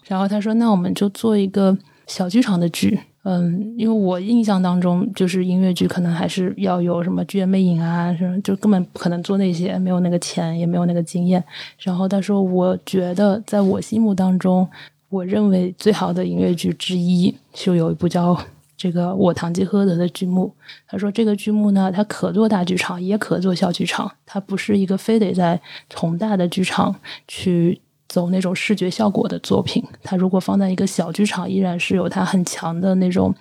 [0.07, 2.99] 然后，他说，那我们就做一个小剧场的剧。
[3.23, 11.43] 嗯，因为我印象当中，就是音乐剧可能还是要有什么剧院魅影啊，什么就根本不可能做那些，没有那个钱，也没有那个经验。
[11.79, 14.69] 然后他说，我觉得在我心目当中，
[15.09, 18.39] 我认为最好的音乐剧之一，就有一部叫。
[18.77, 20.53] 这个我堂吉诃德的剧目，
[20.87, 25.59] 他说这个剧目呢，它可做大剧场，也可做小剧场，它不是一个非得在
[25.95, 26.95] 宏大的剧场
[27.27, 27.81] 去
[28.15, 29.83] 走那种视觉效果的作品。
[30.05, 33.35] 它如果放在一个小剧场，依然是有它很强的那种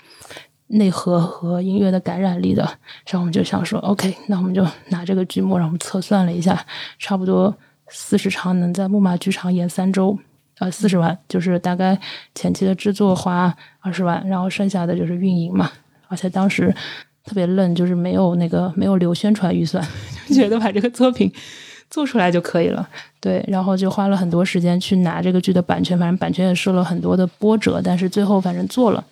[0.66, 2.64] 内核和音乐的感染力的。
[3.06, 6.66] 然后我们就想说，OK，那我们就拿这个剧目，让我们测算了一下，
[6.98, 7.56] 差不多
[7.88, 10.18] 四十场能在木马剧场演三周。
[10.58, 12.00] 呃，四十万就是大概
[12.34, 15.70] 前期的制作花二十万，然后剩下的就是运营嘛。
[16.08, 16.74] 而且当时
[17.24, 19.86] 特别愣，就是没有那个没有留宣传预算，
[20.28, 21.32] 就觉得把这个作品
[21.94, 22.90] 做出来就可以了。
[23.20, 29.06] 对，然后就花了很多时间去拿这个剧的版权，反正版权也受了很多的波折，但是最后反正做了。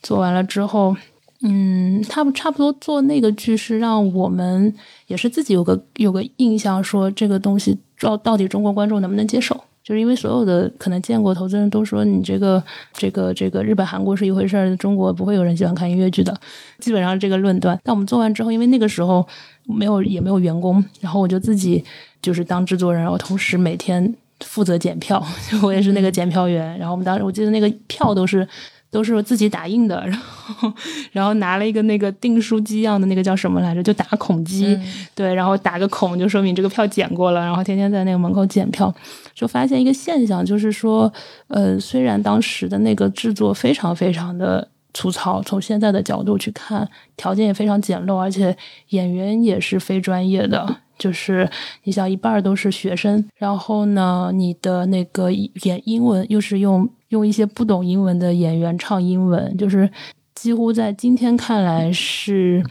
[0.00, 0.96] 做完了之后，
[1.42, 4.72] 嗯，他们差不多做那个剧是让我们
[5.08, 9.60] 也是自己有个有个印象，说这个东西到到底中国观众能不能接受？
[9.82, 12.62] 就是因为所有的可能见过投资人都说你这个
[12.92, 16.38] 这个这个日本韩国是一回事儿，中国不会有人喜欢看音乐剧的，
[16.78, 17.76] 基本上这个论断。
[17.82, 19.26] 但我们做完之后，因为那个时候
[19.64, 21.82] 没有也没有员工，然后我就自己
[22.22, 25.24] 就是当制作人，然后同时每天负责检票，
[25.62, 26.78] 我也是那个检票员。
[26.78, 28.46] 然后我们当时我记得那个票都是。
[28.92, 30.72] 都是自己打印的，然后
[31.12, 33.80] 然后拿了一个那个订书机一样的那个叫什么来着？
[33.80, 34.76] 就打孔机，
[35.14, 38.92] 对，然后打个孔就说明这个票检过了，然后天天在那个门口检票，
[39.32, 41.12] 就发现一个现象，就是说，
[41.46, 48.56] 呃，虽然当时的那个制作非常非常的粗糙，从现在的角度去看，条件也非常简陋，而且
[48.88, 51.50] 演员也是非专业的，就是
[51.82, 56.88] 你想一半都是学生，然后呢，你的那个演英文又是用。
[57.10, 59.90] 用一些不懂英文的演员唱英文，就是
[60.32, 62.64] 几乎在今天看来是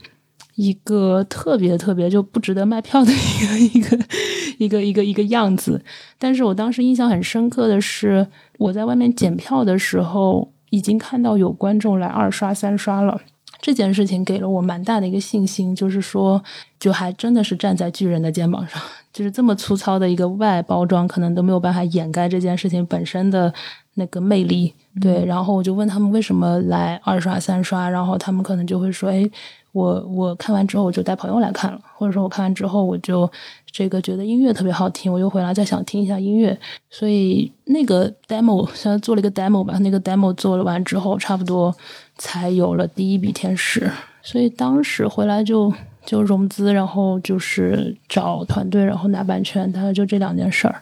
[0.56, 3.98] 一个特别特别就不值得卖票的一个
[4.58, 5.84] 一个一个一个一个样子。
[6.18, 8.26] 但是我当时印象很深刻的是，
[8.60, 13.20] 我在外面检票的时候，已经看到有观众来二刷三刷了。
[13.62, 16.41] 这件事情给了我蛮大的一个信心，就是说，
[16.80, 23.54] 就还真的是站在巨人的肩膀上， 就是这么粗糙的一个外包装，可能都没有办法掩盖这件事情本身的。
[24.00, 29.30] 那个魅力，对，然后我就问他们为什么来二刷三刷，然后他们可能就会说：“哎，
[29.74, 33.30] 我我看完之后我就带朋友来看了，或者说我看完之后我就
[33.72, 36.58] 这个觉得音乐特别好听，我又回来再想听一下音乐。”
[36.90, 41.76] 所以那个 demo 现在做了一个 demo 吧，那个 demo 做了完之后，差不多
[42.18, 43.92] 才有了第一笔天使。
[44.22, 45.72] 所以当时回来就
[46.06, 50.76] 就融资，然后就是找团队，然后拿版权，大概就这两件事儿。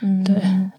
[0.00, 0.36] 嗯，对，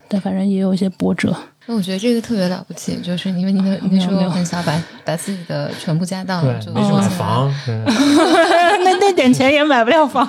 [0.08, 1.36] 但反正也有一些波折。
[1.68, 7.52] 那我觉得这个特别了不起，就是因为你那那时候很小，把把自己的全部家当就买房，
[8.84, 10.28] 那那点钱也买不了房。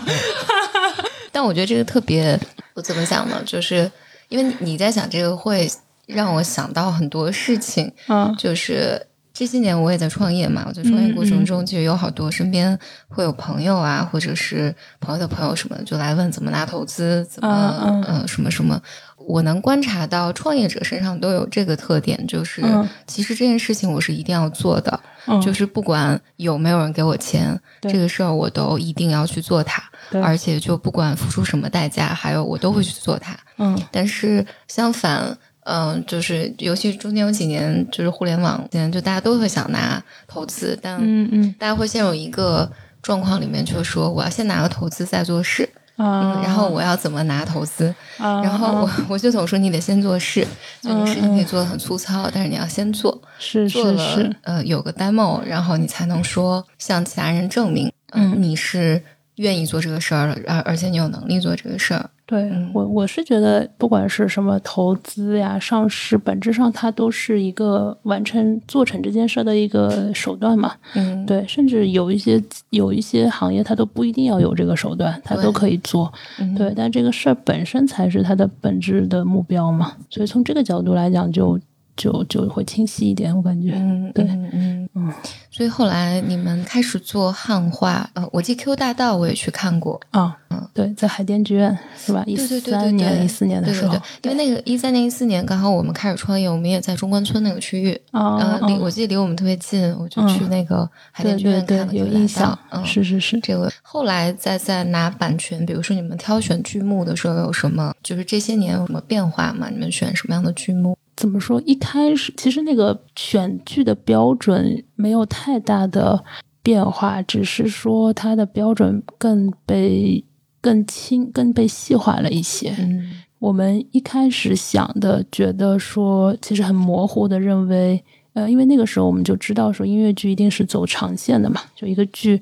[1.31, 2.39] 但我觉得这个特别，
[2.75, 3.43] 我怎么想呢？
[3.45, 3.91] 就是
[4.29, 5.71] 因为你在想这个，会
[6.07, 7.93] 让我想到很多事情。
[8.09, 18.81] 嗯，就是这些年我也在创业嘛，我在创业过程中就有好多身边会有朋友啊，或者是朋友的朋友什么，就来问怎么拿投资，怎么嗯什么什么。
[19.27, 22.63] 我能观察到创业者身上都有这个特点，就是
[23.07, 25.01] 其实这件事情我是一定要做的，
[25.43, 29.83] 就是不管有没有人给我钱，这个事儿我都一定要去做它，
[30.23, 33.37] 而且就不管付出什么代价，还有我都会去做它。
[33.59, 42.71] 嗯，但是相反，嗯，就是尤其中间有几年，就是互联网，现在就大家都会想拿投资，但嗯嗯，大家会陷入一个
[43.03, 45.69] 状况里面，就是说我要先拿个投资再做事。
[45.99, 47.95] 嗯，然后我要怎么拿投资？
[48.19, 50.47] 然后我 我就总说你得先做事，
[50.81, 59.03] 就你事情可以做的很粗糙，但是你要先做，是是是，呃，有个 demo，然后你才能说向其他人证明，嗯，你是
[59.37, 62.11] 愿意做这个事儿的，而而且你有能力做这个事儿。
[62.25, 70.75] 对我，我是觉得，不管是什么投资呀、上市，本质上它都是一个完成做成这件事的一个手段嘛。
[70.95, 76.13] 嗯，对，甚至有一些有一些行业，它都不一定要有这个手段，它都可以做。
[76.57, 79.93] 对，但这个事儿本身才是它的本质的目标嘛。
[80.11, 81.61] 所以从这个角度来讲，就。
[81.97, 85.13] 就就会清晰一点，我感觉，嗯，对，嗯嗯，
[85.51, 90.01] 所以后来你们开始做汉化，呃，我记 Q 大道我也去看过。
[90.11, 92.23] 啊，嗯，对，在海淀剧院是吧？
[92.27, 109.69] 一三年、一四年的时候，因为那个一三年、一四年刚好我们开始创业，我们也在中关村那个区域啊，离我记得离我们特别近，我就去那个海淀剧院看了，有印象，嗯，是是是，这个后来再再拿版权，比如说你们挑选剧目的时候有什么，就是这些年有什么变化吗？
[109.71, 110.97] 你们选什么样的剧目？
[111.17, 111.59] 怎么说？
[111.65, 116.23] 一开始其实那个选剧的标准没有太大的
[116.63, 120.23] 变化，只是说它的标准更被
[120.61, 122.75] 更轻、更被细化了一些。
[122.79, 132.39] 嗯，我们一开始想的，觉得说其实很模糊的认为，呃，因为那个时候我们就知道说音乐剧一定是走长线的嘛，就一个剧，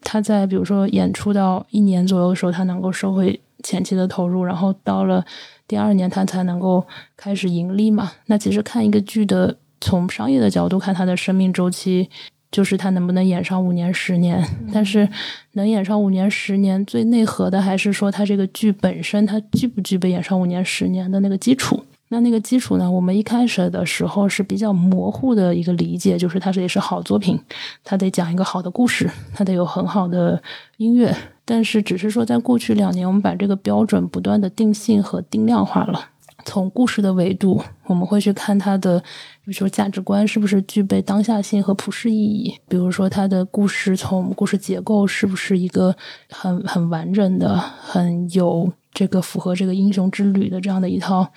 [0.00, 5.24] 它在比如说演出到一年左右的时候，它能够收回前期的投入，然后到了。
[5.68, 8.12] 第二年它才能够开始盈利嘛？
[8.26, 12.08] 那其实看一个剧的，从商业的角度看，它的生命周期
[12.50, 14.42] 就是它能不能演上五年、十年。
[14.72, 15.08] 但是
[15.52, 21.82] 能演上五年、十年，最内核的还是说它这个剧本身，它具不具备演上五年、十年的那个基础。
[22.08, 22.88] 那那个基础呢？
[22.88, 27.36] 我们一开始的时候是比较模糊的一个理解，就是它这也是好作品，
[27.82, 30.40] 它得讲一个好的故事，它得有很好的
[30.76, 31.12] 音乐。
[31.46, 36.08] 但是，只是说，在过去两年，我们把这个标准不断的定性和定量化了。
[36.44, 39.06] 从故事的维度，我们会去看它的，比
[39.44, 45.96] 如说价值观是不是具备当下性和普世意义，比如说它的故事从故事结构是不是一个
[46.30, 51.28] 很很完整的、很有这个符合这个英雄之旅的这样的一套，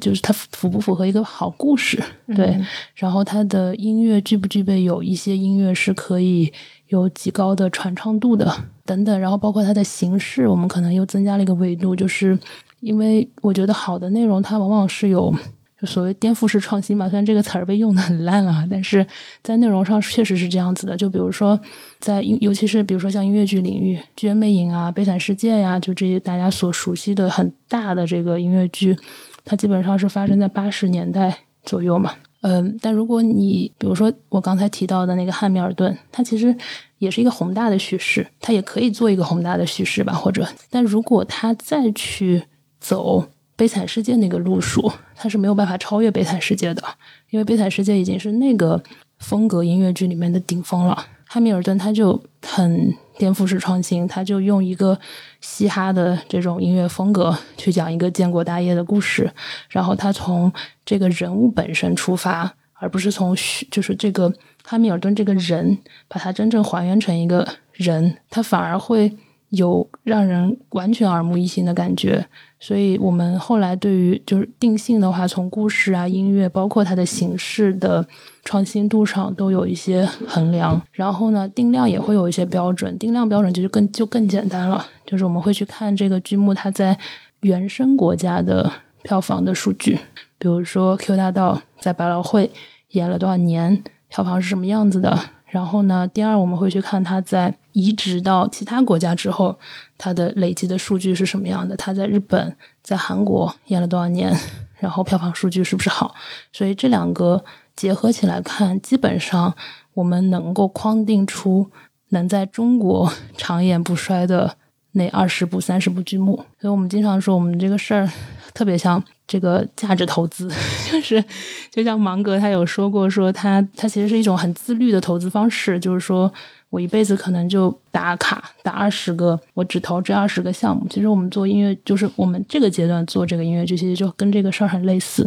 [0.00, 2.00] 就是它符不符合一个好故事？
[2.36, 2.56] 对，
[2.94, 6.52] 然后它的音乐具不具备有一些音乐是可以
[6.92, 8.48] 有极高的传唱度的
[8.84, 12.38] 等等，然后包括它的形式，我们可能又增加了一个维度，就是。
[12.82, 15.32] 因为我觉得好的内容，它往往是有
[15.80, 17.08] 就所谓颠覆式创新吧。
[17.08, 19.06] 虽然这个词儿被用的很烂了，但是
[19.40, 20.96] 在内容上确实是这样子的。
[20.96, 21.56] 就比如说，
[22.00, 28.96] 在尤其是比如说像音乐剧领域，《剧院魅影》啊，《悲惨世界》呀，就这些大家所熟悉的很大的这个音乐剧，
[29.44, 32.14] 它基本上是发生在八十年代左右嘛。
[32.42, 36.54] 嗯，但如果你比如说我刚才提到的那个《汉密尔顿》，它其实
[36.98, 40.12] 也是一个宏大的叙事，它也可以做一个宏大的叙事吧。
[40.12, 42.42] 或者，但如果它再去
[42.80, 43.24] 走
[43.54, 46.82] 悲惨世界那个路数，他是没有办法超越悲惨世界的，
[47.30, 48.82] 因为悲惨世界已经是那个
[49.18, 51.06] 风格音乐剧里面的顶峰了。
[51.24, 54.98] 汉密尔顿他就很颠覆式创新，他就用一个
[55.40, 59.30] 嘻哈的这种音乐风格去讲一个建国大业的故事，
[59.68, 60.52] 然后他从
[60.84, 63.36] 这个人物本身出发，而不是从
[63.70, 64.32] 就是这个
[64.64, 69.16] 汉密尔顿这个人把他真正还原成一个人，他反而会
[69.52, 72.26] 有让人完全耳目一新的感觉。
[72.58, 78.06] 所以我们后来对于就是定性的话，从故事啊、音乐，包括它的形式的
[78.44, 80.80] 创新度上，都有一些衡量。
[80.92, 82.96] 然后呢，定量也会有一些标准。
[82.98, 86.96] 定量标准就是更就更简单了，就是我们会去看这个剧目它在
[87.40, 88.70] 原生国家的
[89.02, 89.98] 票房的数据，
[90.38, 92.48] 比如说《Q 大道》在百老汇
[92.90, 95.18] 演了多少年，票房是什么样子的。
[95.52, 99.54] 然后呢，第二我们会去看它在移植到其他国家之后，
[99.98, 101.76] 它的累积的数据是什么样的。
[101.76, 104.34] 它在日本、在韩国演了多少年，
[104.80, 106.14] 然后票房数据是不是好？
[106.54, 107.44] 所以这两个
[107.76, 109.54] 结合起来看，基本上
[109.92, 111.70] 我们能够框定出
[112.08, 114.56] 能在中国 长演不衰的
[114.92, 116.36] 那二十部、三十部剧目。
[116.58, 118.10] 所以我们经常说，我们这个事儿
[118.54, 119.04] 特别像。
[119.32, 120.46] 这个价值投资，
[120.92, 121.24] 就是
[121.70, 126.30] 就像芒格他有说过，说他他其实是一种很自律的投资方式，就是说
[126.68, 130.86] 我一辈子可能就打卡打二十个，我只投这二十个项目。
[130.90, 135.26] 其实我们做音乐，就是我们这个阶段做这个音乐剧，其实就跟这个事儿很类似。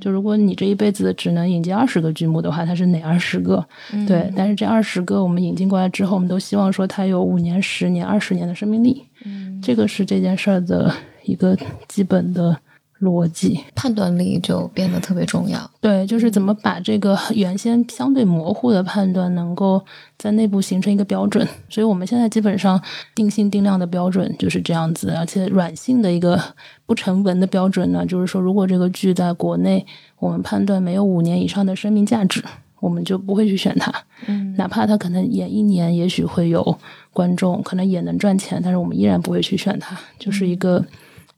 [0.00, 3.62] 就如果你这一辈子只能引进二十个剧目的话，它是哪二十个？
[4.08, 9.04] 对，但是这二十个我们引进过来之后，我们都希望说它有五年、十年、二十年的生命力。
[9.24, 10.92] 嗯，这个是这件事儿的
[11.24, 11.54] 一个
[11.86, 12.56] 基本的。
[13.02, 15.68] 逻辑判断力就变得特别重要。
[15.80, 19.84] 对，就是怎么把这个原先相对模糊的判断，能够
[20.16, 21.46] 在内部形成一个标准。
[21.68, 22.80] 所以我们现在基本上
[23.12, 26.40] 定性定量的标准就是这样子，而且软性的一个
[26.86, 29.84] 不成文的标准呢，就是说，如果这个剧在国内，
[30.20, 32.40] 我们判断没有五年以上的生命价值，
[32.78, 33.92] 我们就不会去选它。
[34.26, 36.78] 嗯，哪怕它可能演一年，也许会有
[37.12, 40.84] 观众，可能也能赚钱，但是我们依然不会去选它，就是一个。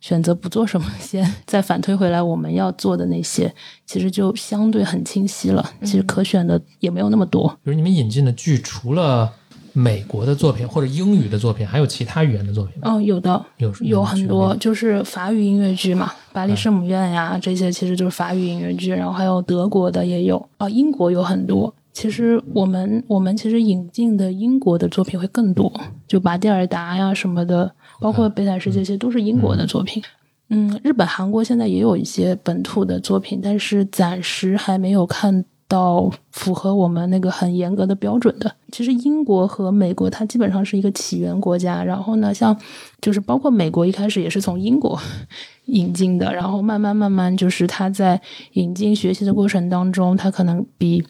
[0.04, 3.50] 选择不做什么，先 再反推回来，我们要做的那些，
[3.86, 5.64] 其实就相对很清晰了。
[5.80, 7.48] 其实可选的也没有那么多。
[7.62, 9.32] 比如你们引进的剧，除了
[9.72, 12.92] 美国的作品或者英语的作品，还有其他语言的作品吗？
[12.92, 18.90] 哦，有的，有有很多，就是法语音乐剧嘛，《巴黎圣母院》呀，这些其实就是法语音乐剧。
[18.90, 21.74] 然后还有德国的也有啊，英国有很多。
[21.94, 25.72] 其实我们我们其实引进的英国的作品会更多，
[26.06, 27.72] 就巴蒂尔达呀什么的。
[28.00, 30.02] 包括《北彩世界》，其实都是英国的作品。
[30.50, 38.54] 嗯，日本、韩国现在也有一些本土的作品，但是暂时还没有看到符合我们那个很严格的标准的。
[38.70, 41.82] 其实英国和美国，它基本上是一个起源国家。
[41.82, 42.54] 然后呢，像
[43.00, 45.00] 就是包括美国一开始也是从英国
[45.66, 48.20] 引进的，然后慢慢慢慢，就是它在
[48.52, 51.02] 引进学习的过程当中，它可能比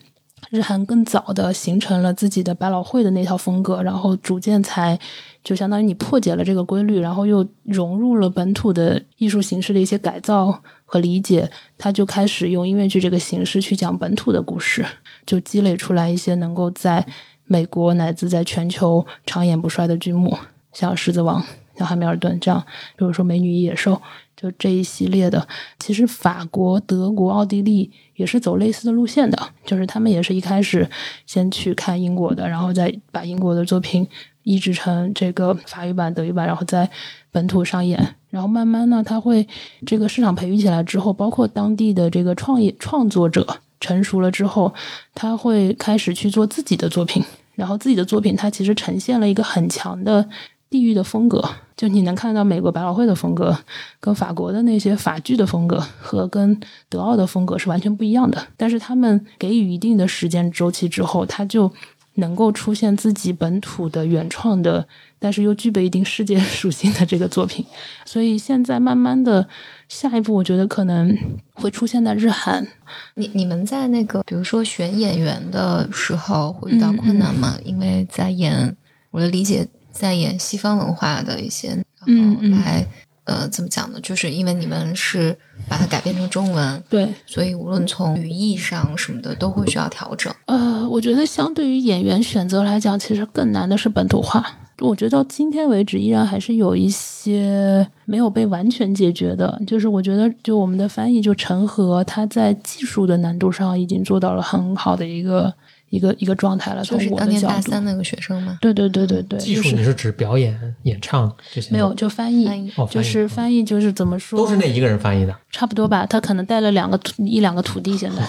[0.51, 4.99] 日韩更早的形成了自己的百老汇的那套风格，然后逐渐才。
[5.43, 14.83] 就相当于你破解了这个规律，然后又融入了本土的艺术形式的一些改造和理解，他就开始用音乐剧这个形式去讲本土的故事，
[15.27, 17.07] 就积累出来一些能够在
[17.45, 20.35] 美国乃至在全球长演不衰的剧目，
[20.73, 21.43] 像《狮子王》、
[21.77, 22.65] 像《汉密尔顿》这样，
[22.97, 23.93] 比如说《美女与野兽》，
[24.37, 25.47] 就这一系列的。
[25.79, 30.89] 其实法国、德国、奥地利也是走类似的路线的，就是他们也是一开始
[31.27, 34.07] 先去看英国的，然后再把英国的作品。
[34.47, 36.87] 移植成这个法语版、德语版，然后在
[37.33, 39.49] 本土上演，然后慢慢呢，它会
[39.87, 44.75] 这个市场培育起来之后，包括当地的这个创业创作者成熟了之后，
[45.15, 50.29] 他会开始去做自己的作品，然后自己的作品它其实呈现了一个很强的
[50.75, 51.41] 地域的风格。
[51.77, 53.57] 就你能看到美国百老汇的风格，
[54.01, 56.59] 跟法国的那些法剧的风格和跟
[56.89, 58.45] 德奥的风格是完全不一样的。
[58.57, 61.71] 但是他们给予一定的时间周期之后，他就
[62.15, 64.85] 能够出现自己本土的原创的，
[65.19, 67.65] 但是又具备一定世界属性的这个作品。
[68.05, 69.47] 所以现在慢慢的，
[69.89, 71.17] 下一步我觉得可能
[71.55, 72.67] 会出现在日韩。
[73.15, 77.57] 你你们在那个比如说选演员的时候会遇到困难吗？
[77.65, 78.77] 因为在演
[79.11, 79.69] 我的理解。
[79.95, 81.69] 在演西方文化的一些，
[82.05, 82.85] 然后来
[83.23, 83.99] 呃，怎么讲呢？
[84.03, 85.35] 就是因为你们是
[85.67, 90.31] 把它改编成中文，对，所以无论从语义上什么的都会需要调整。
[90.47, 94.45] 呃，我觉得相对于演员选择来讲，其实更难的是本土化。
[94.81, 99.59] 我觉得到今天为止，依然还是有一些没有被完全解决的。
[99.67, 105.55] 就是我觉得，就我们的翻译，就陈和他在技术的难度上已经做到了很好的一个。
[105.95, 108.59] 一个一个状态了，就是当年大三那个学生嘛？
[108.61, 111.71] 对对对对对，技术你是指表演、演唱这些？
[111.71, 114.37] 没有，就翻译，就是翻译，就是怎么说？
[114.37, 116.05] 都是那一个人翻译的，差不多吧。
[116.05, 118.23] 他可能带了两个一两个徒弟，现在。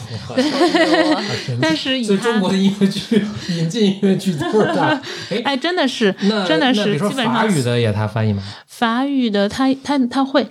[1.59, 5.01] 但是以中国的音乐剧引进音乐剧都是他。
[5.43, 6.13] 哎，真的是，
[6.47, 8.43] 真的是，基本上法语的也他翻译吗？
[8.67, 10.45] 法语的他他他会。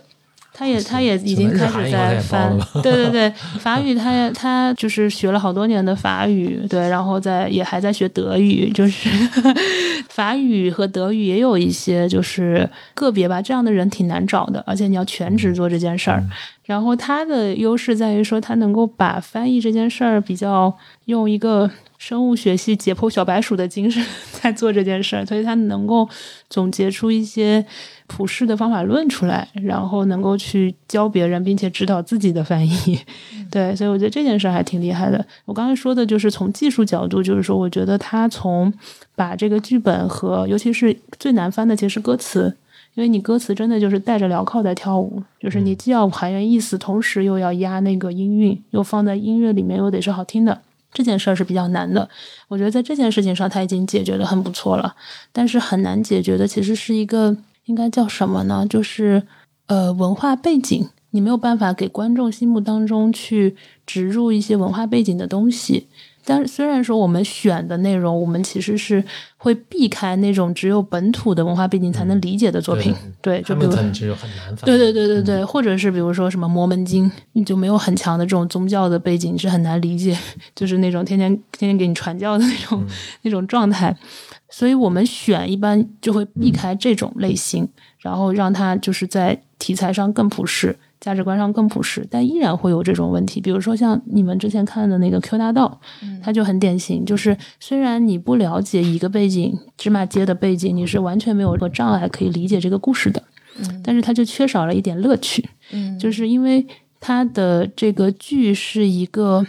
[0.57, 3.29] 他也，他也已经开始在翻，对对对，
[3.59, 9.09] 法语，他也他就是学了好多年的法语，对，然后在也还在学德语，就是
[10.09, 16.23] 法语和德语也有一些就是个别吧，这样的人挺难找的，而且你要全职做这件事儿。
[16.65, 20.73] 然后他的优势在于说，他能够把翻译这件事儿比较
[21.07, 24.01] 用一个生物学系解剖小白鼠的精神
[24.41, 26.09] 在做这件事儿，所以他能够
[26.49, 27.67] 总结出一些。
[28.07, 32.99] 普世的方法论出来，然后能够去教别人，并且指导自己的翻译，
[33.51, 35.25] 对，所以我觉得这件事还挺厉害的。
[35.47, 38.73] 我刚才说的就是从技术角度，就是说，我觉得他从
[39.15, 42.55] 把这个剧本和，尤其是最难翻的，其实歌词，
[42.95, 50.61] 因为你歌词真的就是带着镣铐在跳舞，就是你既要还原意思，同时又要压那个音韵，又放在音乐里面，又得是好听的，
[50.93, 52.07] 这件事儿是比较难的。
[52.49, 54.95] 我觉得在这件事情上他已经解决的很不错了，
[55.33, 57.35] 但是很难解决的其实是一个。
[57.65, 58.67] 应该叫什么呢？
[58.69, 59.23] 就是
[59.67, 63.57] 呃，文化背景，你没有办法给观众心目当中去
[63.87, 65.89] 植入一些文化背景的东西。
[66.27, 69.05] 但是虽然说我们选的内容，我们其实是
[69.37, 72.95] 会避开那种只有本土的文化背景才能理解的作品。
[73.21, 74.57] 对，就比如就很难。
[74.65, 80.17] 对对对对对，或者是比如说什么《摩门经》，你就没有很强的这种宗教的背景，是很难理解，
[80.55, 82.83] 就是那种天天天天给你传教的那种
[83.21, 83.95] 那种状态。
[84.57, 93.41] 所以我们选一般就会避开这种类型，然后让它就是在题材上更普适，价值观上更普适，但依然会有这种问题。
[93.41, 95.81] 比如说像你们之前看的那个《Q 大道》，
[96.23, 103.21] 它就很典型，就是虽然你不了解一个背景，芝麻街的背景，你是完全没有个障碍可以理解这个故事的，
[103.83, 105.45] 但是它就缺少了一点乐趣，
[105.99, 106.65] 就是因为
[107.01, 109.45] 它的这个剧是一个。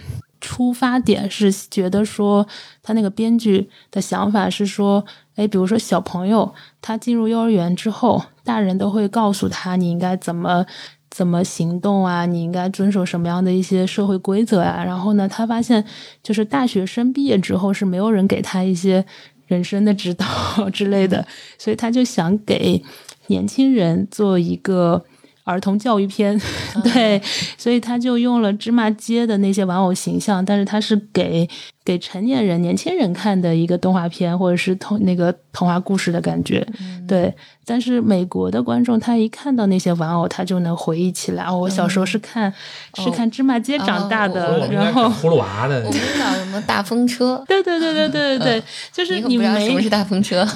[0.45, 2.47] 出发点是觉得说，
[2.83, 5.03] 他那个编剧的想法是说，
[5.35, 10.63] 哎，比如说小朋友他进入幼儿园之后，大人都会告诉他你应该怎么
[11.09, 14.83] 怎么行动啊，你应该遵守什么样的一些社会规则啊。
[14.83, 15.83] 然后呢，他发现
[16.21, 19.03] 就是大学生毕业之后是没有人给他一些
[19.47, 21.25] 人生的指导之类的，
[21.57, 22.83] 所以他就想给
[23.27, 25.03] 年轻人做一个。
[25.45, 26.39] 儿童教育片，
[26.83, 27.21] 对，
[27.57, 31.47] 所以他就用了芝麻街的那些玩偶形象，但是他是给
[31.85, 36.67] 给成年人、年轻人看的一个动画片，或者是童那个童话故事的感觉，
[37.07, 37.33] 对。
[37.67, 42.53] 但是美国的观众，他一看到那些玩偶，他就能回忆起来，哦，我小时候是看
[42.93, 50.47] 是看芝麻街长大的，然后葫芦娃的，我知道什么大风车，对对对对对对对，就是你们什么是大风车，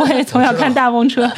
[0.00, 1.28] 我也从小看大风车。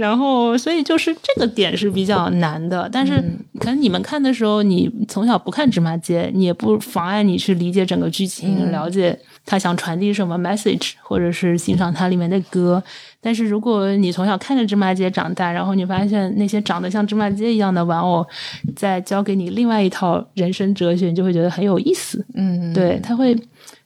[0.00, 2.88] 然后，所以就是这个点是比较难的。
[2.90, 3.22] 但是，
[3.58, 12.82] 可能你们看的时候，你从小不看芝麻街，你也不妨碍你去理解整个剧情，了解他想传递什么 message，或者是欣赏它里面的歌。
[13.20, 18.26] 但是，如果你从小看着芝麻街长大，然后你发现那些长得像芝麻街一样的玩偶，
[18.74, 22.24] 在教给你另外一套人生哲学，你就会觉得很有意思。
[22.32, 23.36] 嗯，对，他会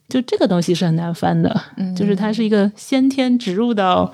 [0.09, 1.61] 就这个东西是很难翻的，
[1.97, 4.13] 就是它是一个先天植入到。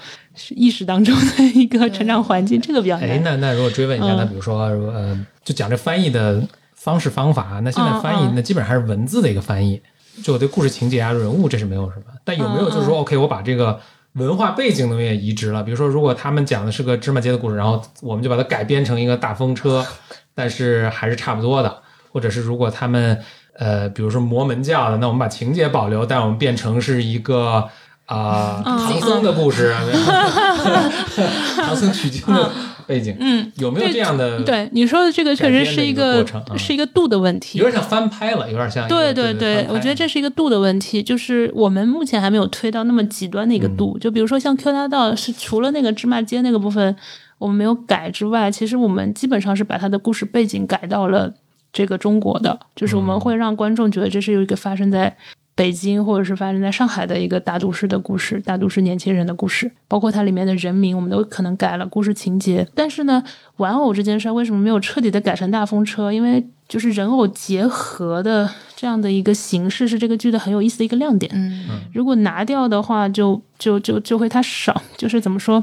[0.50, 3.10] 意识当中的 一个成长环境，这个比较难。
[3.10, 6.42] 哎，那那如果追问一下，那比如说，呃，就讲这翻译的
[6.74, 9.82] 方式方法，那现在翻译那基本上还是文字的一个翻译，
[10.22, 12.04] 就对故事情节啊、人物这是没有什么。
[12.24, 13.80] 但有没有就是说，OK，我把这个
[14.14, 15.62] 文化背景东西也移植了？
[15.62, 19.84] 比如说，如果他们讲的是个芝麻街的故事，然后我们就把它改编成一个大风车，
[20.34, 21.82] 但是还是差不多的。
[22.12, 23.18] 或者是如果他们
[23.54, 27.68] 呃，比如说摩门教的，那我们把情节保留，但我们变成是一个。
[28.10, 29.72] 啊，唐僧的故事，
[31.54, 32.50] 唐僧取经的
[32.84, 34.42] 背景，嗯，有没有这样的？
[34.42, 36.26] 对你说的这个确实是一个
[36.58, 38.88] 是一个度的问题，有点像翻拍了，有点像。
[38.88, 43.96] 对对对，我觉得这是一个度的问题，就是我们目前还没有推到那么极端的一个度。
[44.00, 46.96] 就比如说像 Q 大道，是除了那个芝麻街那个部分
[47.38, 51.32] 我们没有改之外，其实我们基本上是把它的故事背景改到了
[51.72, 55.16] 这个中国的，就是我们会让观众觉得这是有一个发生在。
[55.54, 62.66] 北京或者是发生在上海的一个大都市的故事，大都市年轻人的故事，包括它里面的人名，我们都可能改了故事情节。
[62.74, 63.22] 但是呢，
[63.56, 66.12] 玩偶这件事为什么没有彻底的改成大风车？
[66.12, 71.30] 因为就是人偶结合的这样的一个形式是这个剧的很有意思的一个亮点。
[71.34, 74.82] 嗯，如果拿掉的话，就就就就会太少。
[74.96, 75.62] 就是怎么说？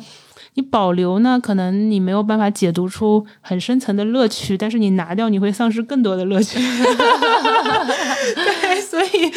[0.53, 6.59] 你保留呢，可能你没有办法解读出很深层的乐趣，但是你拿掉，你会丧失更多的乐趣。
[8.97, 9.31] 对，所以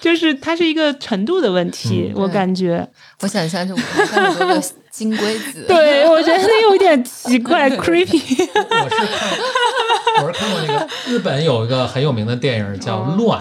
[0.00, 2.86] 就是它是一个程度的问题，我感觉。
[3.22, 8.20] 我想象就看很多个金龟子，对我觉得那有点奇怪， creepy。
[8.46, 13.40] 我是看，我是看过那个日本有一个很有名的电影叫《乱》，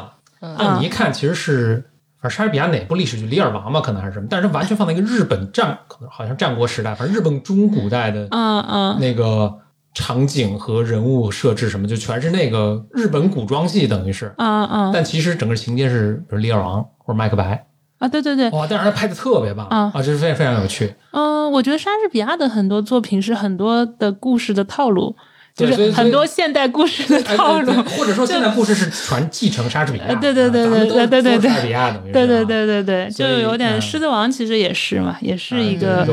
[0.58, 1.84] 那你一看其实是。
[2.28, 9.54] 莎士比亚哪部历史剧《李尔王》嘛，可能还是什么，但是完全放在一个日本战，可能好像战国时代，反正日本中古代的，嗯嗯，那个
[9.96, 14.32] 场景和人物设置什么，就全是那个日本古装戏等于是。
[14.38, 17.66] 啊啊，但其实整个情节是，比如李尔王或者麦克白。
[17.98, 18.50] 啊，对对对。
[18.50, 19.66] 哦，但是他拍的特别棒。
[19.68, 20.94] 啊，就是非非常有趣。
[21.12, 25.16] 嗯，我觉得莎士比亚的很多作品是很多的故事的套路。
[25.56, 27.72] 就是很多现代故事的套路。
[27.98, 30.14] 或者说现代故事是传继承莎士比亚。
[30.16, 31.50] 对对对对对对对对。
[31.50, 32.12] 莎士比亚等于。
[32.12, 36.06] 对对对对对，就有点狮子王其实也是嘛，也是一个。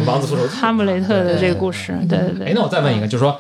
[0.49, 1.93] 哈姆雷特的这个故事。
[2.09, 2.47] 对对对。
[2.47, 3.37] 哎，那我再问一个，就是说。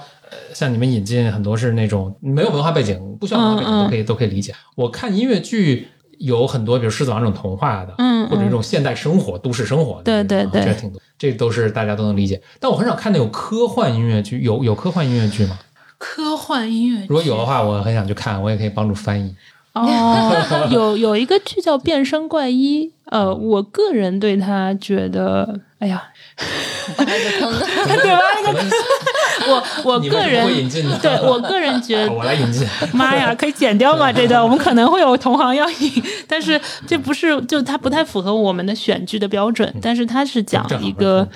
[0.55, 4.55] 像你们引进很多是那种没有文化背景，不需要文化背景都可以都可以理解。
[4.75, 12.41] 我看音乐剧有很多，比如《狮子王》这种童话的，嗯，或者这种现代生活、都市生活，对对对，这挺多，这都是大家都能理解。
[12.61, 15.59] 但我很少看那种科幻音乐剧，有有科幻音乐剧吗？
[15.99, 19.35] 科幻音乐剧，如果有的话，我很想去看，我也可以帮助翻译。
[19.75, 26.03] 哦，有有一个剧叫《变身怪医》，呃，我个人对他觉得，哎呀，
[26.97, 28.21] 对吧？
[28.45, 28.61] 那个。
[29.45, 30.69] 我我个人
[31.01, 32.67] 对我个人觉得， 我来引进。
[32.93, 34.13] 妈呀， 可以剪掉吗？
[34.13, 39.73] 这段我们可能会有同行要引，但是这不是就它不太符合我们的选剧的标准。
[39.83, 41.27] 但是它是讲一个，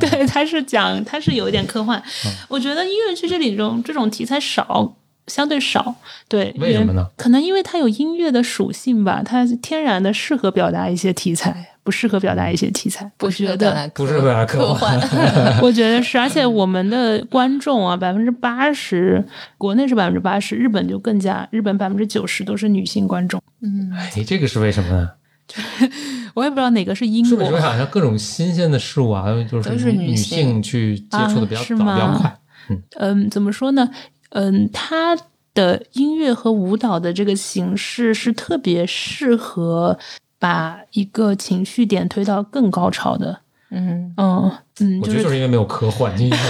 [0.00, 2.02] 对，它是讲它是有一点科幻。
[2.48, 4.94] 我觉得音乐剧这里中这种题材少。
[5.28, 5.94] 相对少，
[6.28, 7.06] 对，为什么呢？
[7.16, 13.10] 可能因为它有音乐的属性吧，它天然的适合表达一些题材，不适合表达一些题材。
[13.16, 14.98] 不觉得不适合表达科幻，
[15.62, 16.18] 我觉得是。
[16.18, 19.24] 而且我们的观众啊，百分之八十，
[19.58, 23.42] 国内是百分之八十，日本就更加，日本百分之九十都是女性观众。
[23.62, 25.10] 嗯，哎，这个是为什么呢？
[26.34, 27.44] 我也不知道哪个是因果。
[27.44, 32.38] 是好像各种新鲜的事物啊，就是女性去接触的比较早、比较快。
[32.70, 33.90] 嗯嗯，怎么说呢？
[34.30, 35.18] 嗯，他
[35.52, 39.98] 的音乐和舞蹈的这个形式是特别适合
[40.42, 43.38] 把一个情绪点推到更高潮的。
[43.70, 46.36] 嗯嗯嗯，我觉得就是因为没有科幻音乐。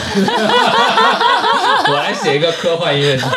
[1.88, 3.24] 我来写一个科幻音乐剧。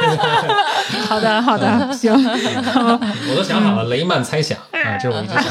[1.09, 2.11] 好的，好的，行。
[2.15, 5.43] 我都想好了，雷曼猜想啊，这是我一直想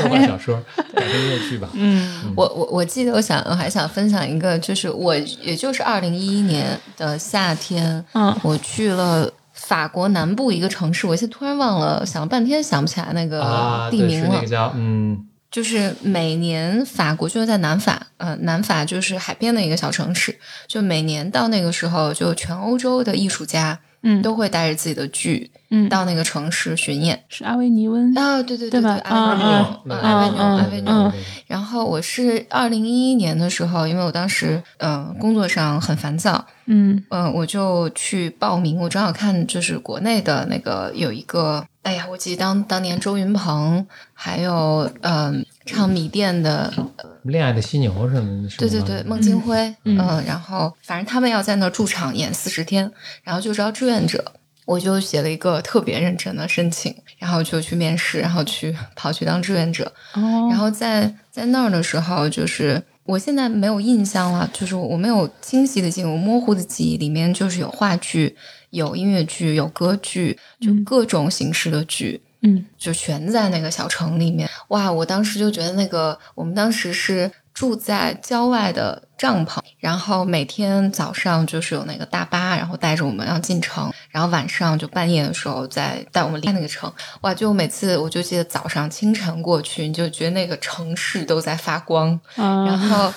[0.00, 0.58] 科幻小说
[0.94, 1.68] 改成音乐剧吧。
[1.74, 9.28] 嗯，我我我记得，我想我还想分享一个，就是我也就是二零一一年的夏天，嗯，我去了
[9.68, 14.30] 法国南部一个城市，我现在突然忘了，想了半天想不起来那个地名了。
[14.36, 15.26] 那个叫嗯。
[15.50, 20.38] 就是每年法国就是在南法，呃，南法就是海边的一个小城市。
[20.66, 27.22] 就每年到那个时候，就全欧洲的艺术家，嗯，都会带着自己的剧，嗯，到那个城市巡演。
[27.28, 29.00] 是阿维尼翁啊，对对对吧？
[29.04, 31.12] 阿维尼翁，阿维尼，阿维尼。
[31.46, 38.78] 然后我是二零一一年的时候，因为我当时嗯工作上很烦躁，嗯嗯，我就去报名。
[38.78, 41.64] 我正好看就是国内的那个有一个。
[41.82, 46.72] 哎呀，我记得当当年周云鹏，还有嗯，唱米店的
[47.24, 49.96] 《恋爱的犀牛》什么的，对对对，孟京辉，嗯，
[50.26, 52.90] 然后反正他们要在那驻场演四十天，
[53.22, 54.32] 然后就招志愿者，
[54.64, 68.36] 我就写了一个特别认真的申请，然后就去面试，然后去跑去当志愿者，哦，然后在在那儿的时候，就是我现在没有印象了，就是我没有清晰的记忆，我模糊的记忆里面就是有话剧。
[68.70, 72.27] 有音乐剧，有歌剧，就各种形式的剧，嗯，
[72.76, 74.48] 就全在那个小城里面。
[74.68, 86.92] 哇，我当时就觉得那个，我们当时是住在郊外的帐篷，然后每天早上就是有那个大巴，然后带着我们要进城，然后晚上就半夜的时候再带我们离开那个城。
[87.22, 87.34] 哇！
[87.34, 93.12] 就每次我就记得早上清晨过去，你就觉得那个城市都在发光，然后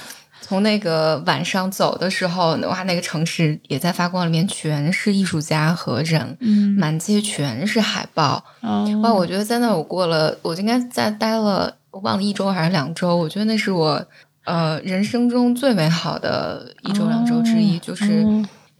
[0.51, 8.43] 从那个晚上走的时候，哇，那个城市也在发光，里面全是艺术家和人，嗯，满街全是海报。
[9.01, 9.13] 哇！
[9.13, 13.15] 我觉得在那我过了，我应该在待了，我忘了一周还是两周。
[13.15, 14.05] 我觉得那是我。
[14.43, 18.25] 呃，人生中最美好的一周两周之一，就是，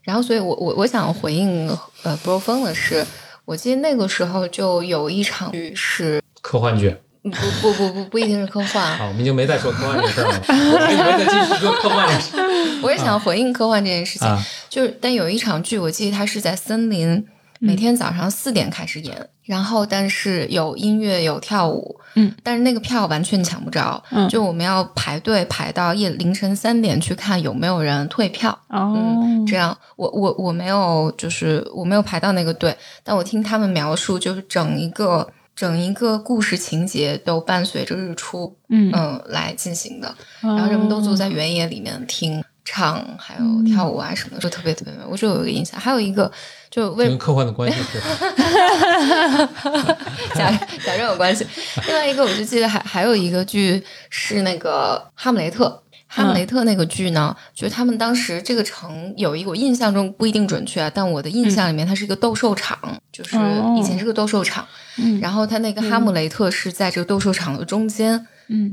[0.02, 1.70] 然后，所以我我我想回应
[2.02, 3.06] 呃，波峰的是，
[3.46, 12.36] 我记得那个时候就有一场剧是科幻剧，不不不不不一定是科幻，好，我们已经没再说科幻这事儿了，我还以为在继续说科幻这事，
[12.82, 14.28] 我也想回应科幻这件事情，
[14.68, 17.24] 就是，但有一场剧，我记得它是在森林，
[17.60, 19.28] 每天早上四点开始演。
[19.44, 28.96] 然后，但是有音乐有跳舞，嗯，但是那个票完全抢不着，嗯，就我们要排队排到夜凌晨三点去看有没有人退票，哦，
[29.44, 42.42] 这样，我我我没有，就是我没有排到那个队，但我听他们描述，就是整一个整一个故事情节都伴随着日出，嗯嗯来进行的，然后人们都坐在原野里面听。
[42.64, 45.00] 唱还有跳舞啊什么的，就特别特别美。
[45.10, 46.30] 我就有一个印象，还有一个
[46.70, 47.98] 就为跟科幻的关系是
[50.32, 50.48] 假
[50.84, 51.44] 假装有关系。
[51.88, 55.66] 另外一个，我就记得还还有一个剧是那个《哈姆雷特》。
[56.14, 62.78] 哈姆雷特那个剧呢，就是他们当时这个城有一个，我印象中不一定准确，但我的印象里面它是一个斗兽场，
[63.10, 63.36] 就是
[63.78, 64.66] 以前是个斗兽场。
[65.22, 68.26] 然后他那个哈姆雷特是在这个斗兽场的中间。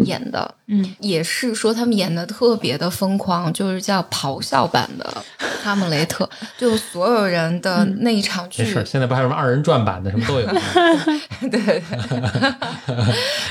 [0.05, 5.23] 演的，嗯，也是说他们演的特别的疯狂，就是叫咆哮版的
[5.63, 6.25] 《哈姆雷特》，
[6.57, 8.63] 就所有人的那一场剧。
[8.63, 10.47] 没事，现在不还有什么二人转版的，什么都有。
[11.49, 11.83] 对对对，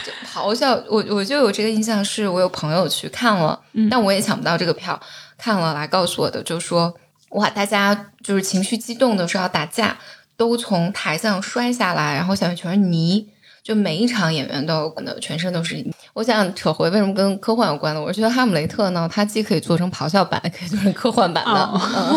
[0.05, 3.59] 就咆哮，我我就有这个印象，是我有朋友去看了，
[3.91, 4.99] 但我也抢不到这个票，
[5.37, 6.95] 看了来告诉我的，就说
[7.31, 9.97] 哇，大家就是情绪激动的时候要打架，
[10.37, 13.29] 都从台上摔下来，然后下面全是泥。
[13.69, 15.85] 就每一场演员都可能全身都是。
[16.15, 18.01] 我想扯回为什么跟科幻有关的？
[18.01, 21.71] 我觉得《哈姆雷特》呢，它既可以做成咆哮版，也可以做成科幻版的。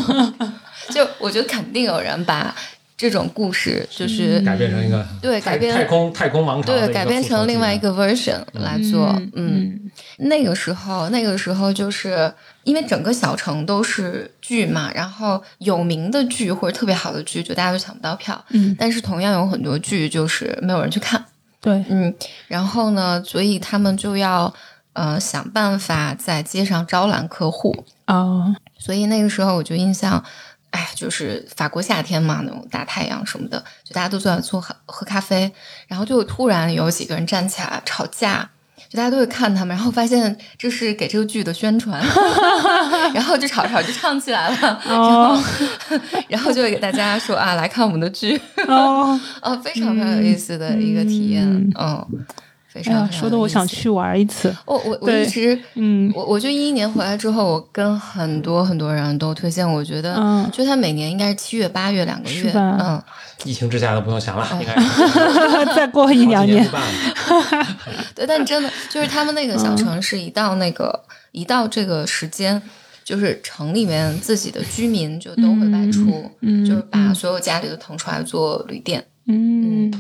[0.08, 0.54] 嗯
[0.90, 2.56] 就我觉得肯定有人把
[2.96, 9.14] 这种故事就是改编成一个对改编太空太空王朝对改编成另外一个 version 来做。
[9.34, 12.34] 嗯，那个时候那个时候就是
[12.64, 18.42] 因为整个小城都是剧嘛，然后有名的剧或者特别好的剧，就大家都抢不到票。
[18.50, 21.24] 嗯，但是同样有很多剧就是没有人去看。
[21.62, 22.14] 对，嗯，
[22.48, 24.52] 然后呢，所以他们就要
[24.94, 28.56] 呃想办法在街上招揽客户啊。
[28.80, 30.22] 所以那个时候我就印象，
[30.72, 35.54] 哎，就是法国夏天嘛，那种大太阳什么的，就大家都坐在坐喝喝咖啡，
[35.88, 38.50] 然后就突然有几个人站起来吵架。
[38.92, 42.04] 就大家都会看他们，然后发现这是给这个剧的宣传，
[43.16, 45.42] 然后就吵吵就唱起来了，然后
[46.28, 48.38] 然后就会给大家说啊，来看我们的剧
[48.68, 51.46] 哦， 哦，非常非常有意思的一个体验，
[51.80, 52.06] 嗯，
[52.72, 54.56] 非常说的我想去玩一次。
[54.66, 63.02] 我我我一直嗯，我我就一一年回来之后，我跟很多很多人都推荐，我觉得，嗯，就他每年应该是七月八月两个月，嗯。
[63.44, 64.76] 疫情之下都不用想了，应该
[65.76, 66.64] 再过一两年。
[68.14, 72.62] 对，但真的就是他们那个小城市，一到那个一到这个时间，
[73.04, 79.04] 就是城里面自己的居民就都会外出，嗯就是把所有家里都腾出来做旅店。
[79.28, 79.92] 嗯，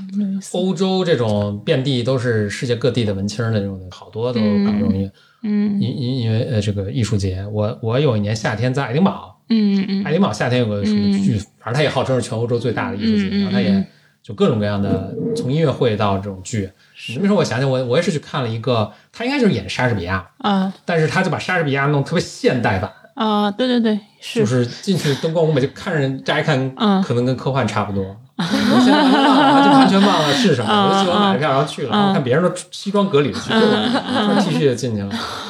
[0.53, 5.11] 欧洲这种遍地都是世界各地的文青的那种，好多都搞这种。
[5.43, 9.39] 嗯，因因因为呃这个艺术节，我我有一年夏天在爱丁堡。
[9.49, 13.85] 嗯嗯，爱丁堡夏天有个什么剧，反正它也号称是全欧洲最大的艺术节，然后它也
[14.23, 16.69] 就各种各样的，从音乐会到这种剧。
[17.09, 24.65] 你么说，我想想，我我也是去看了一个，他应该就是演莎士比亚啊，但是他就把莎士比亚弄特别现代版啊，对对对，是，就是。
[24.65, 28.15] 进去灯光舞美，就看着乍一看，嗯，可能跟科幻差不多。
[28.49, 35.09] 我现在完全忘了，就完全忘了是什么，我就喜欢买了票然后去了，然后看别人都西装革履的去，穿 T 恤就进去了，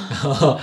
[0.10, 0.60] 然 后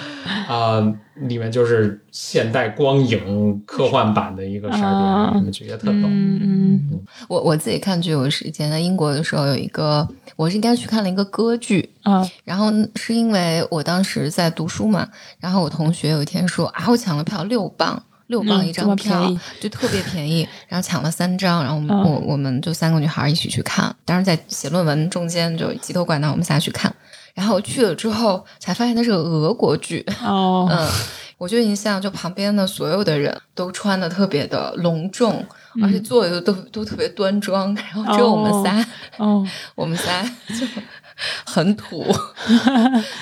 [0.49, 0.95] 啊。
[1.23, 5.93] 里面就是现代光影科幻版的一个莎士比亚，你们觉得特逗？
[5.95, 10.07] 嗯嗯，我我自己看剧，我是以前在英国的时候有一个，
[10.37, 12.25] 我是应该去看了一个歌剧啊。
[12.45, 15.09] 然后是因为我当时在读书嘛，
[15.41, 20.49] 然后我同学有一天说啊，我抢了票六磅，六磅一张票，就特别便宜。
[20.69, 26.95] 然后抢了三张，然后我们我我们就三个女孩一起去看，当时在写论文中间就急头拐脑，我们仨去看。
[27.35, 30.05] 然后去了之后，才发现那是个俄国剧。
[30.25, 30.89] 哦， 嗯，
[31.37, 35.47] 我就印象，就旁边的所有的人都穿的特别的隆重，
[35.81, 38.85] 而且坐的都都特别端庄，然后只有我们仨。
[39.19, 40.67] 哦， 我们仨就
[41.45, 42.05] 很土，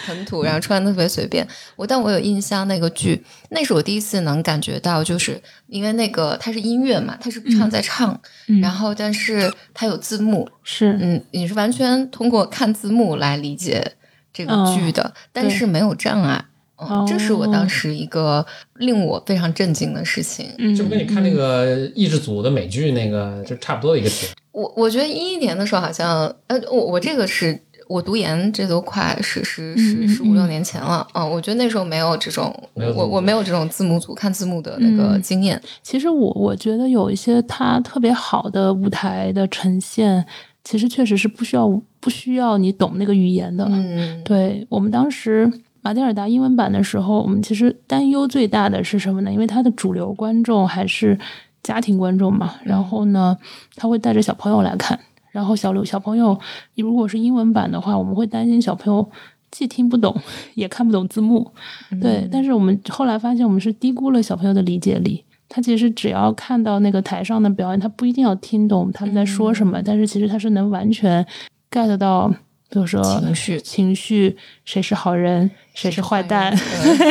[0.06, 1.46] 很土，然后穿的特别随便。
[1.76, 8.18] 我但我有印象那个剧，那是我第一次能感觉到，就是因为那个它是音乐嘛，它是唱在唱，
[8.60, 13.92] 然后但是它有字幕，是嗯，你是完全通过看字幕来理解
[14.32, 16.44] 这个剧的，但是没有障碍。
[16.78, 18.44] 嗯，这是我当时一个
[18.74, 24.30] 令我非常震惊的事情，就跟你看那个异制组的美剧那个就差不多的一个点。
[24.52, 27.58] 我我觉得一一年的时候好像，呃，我我这个是
[27.88, 35.60] 我读研，这都快十十十十五六年前了，嗯，我觉得那时候没有这种，我我没有这种字幕组看字幕的那个经验。
[35.82, 40.24] 其实我我觉得有一些它特别好的舞台的呈现，
[40.64, 41.68] 其实确实是不需要
[42.00, 43.64] 不需要你懂那个语言的。
[43.70, 45.50] 嗯，对我们当时。
[45.82, 49.30] 马蒂尔达英文版的时候，我们其实担忧最大的是什么呢？
[49.30, 51.16] 因为它的主流观众还是
[51.62, 52.56] 家庭观众嘛。
[52.64, 53.36] 然后呢，
[53.76, 54.98] 他会带着小朋友来看。
[55.36, 56.38] 然后小刘小朋友，
[56.76, 59.06] 如果是英文版的话，我们会担心小朋友
[59.50, 60.16] 既听不懂，
[60.54, 61.52] 也看不懂字幕。
[62.00, 65.22] 对，但是我们后来发现，我们是低估了小朋友的理解力。
[65.46, 71.24] 他其实只要看到那个台上的表演，他不一定要听懂他们在说什么，但是其实他是能完全
[71.70, 72.32] get 到。
[72.68, 76.52] 比如说情绪，情绪，谁是好人，谁是坏蛋？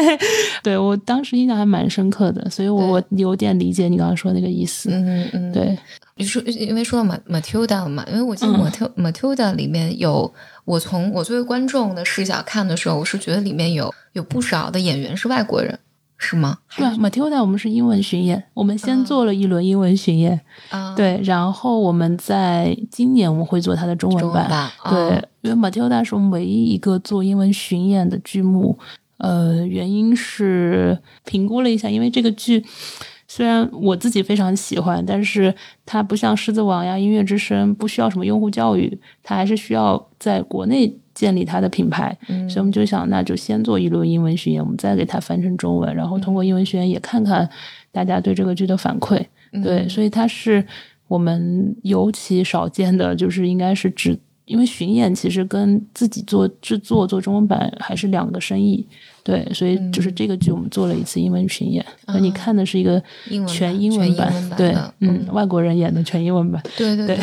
[0.61, 4.89] 对我当时印象还蛮深刻的，所以我我有点理解你刚刚说那个意思。
[4.91, 5.77] 嗯嗯，对。
[6.17, 8.53] 你说，因为说到马马 Matilda 嘛，因为我记得
[8.97, 10.33] Matilda 里面有
[10.63, 15.79] 我从我作为观众的视角看的时候，我是觉得里面有有不少的演员是外国人。
[16.17, 16.59] 是吗？
[16.77, 20.39] 对，Matilda，我们是英文巡演，我们先做了一轮英文巡演，
[20.95, 28.77] 对，然后我们在今年我们会做它的中文版，对，因为 Matilda 是我们唯一一个做英文巡演的剧目，
[29.17, 32.65] 呃，原因是评估了一下，因为这个剧
[33.27, 35.53] 虽然我自己非常喜欢，但是
[35.85, 40.99] 它不像《狮子王》呀、《音乐之声》，不需要什么用户教育，它还是需要在国内。
[41.15, 42.13] 建立它的品牌，
[42.49, 47.49] 所以我们就想，那就先做一轮英文巡演，我们再给它翻成中文，然后通过英文巡演也看看
[47.89, 49.25] 大家对这个剧的反馈。
[49.63, 50.67] 对，所以它是
[51.07, 54.19] 我们尤其少见的，就是应该是只。
[54.45, 58.85] 因为巡演其实跟自己做制作做中文版还是两个生意，
[59.23, 63.01] 对，所以就是这个剧我们做了一次英文巡演，那你看的是一个
[63.47, 67.19] 全英文版，对，嗯，外国人演的全英文版，对对对，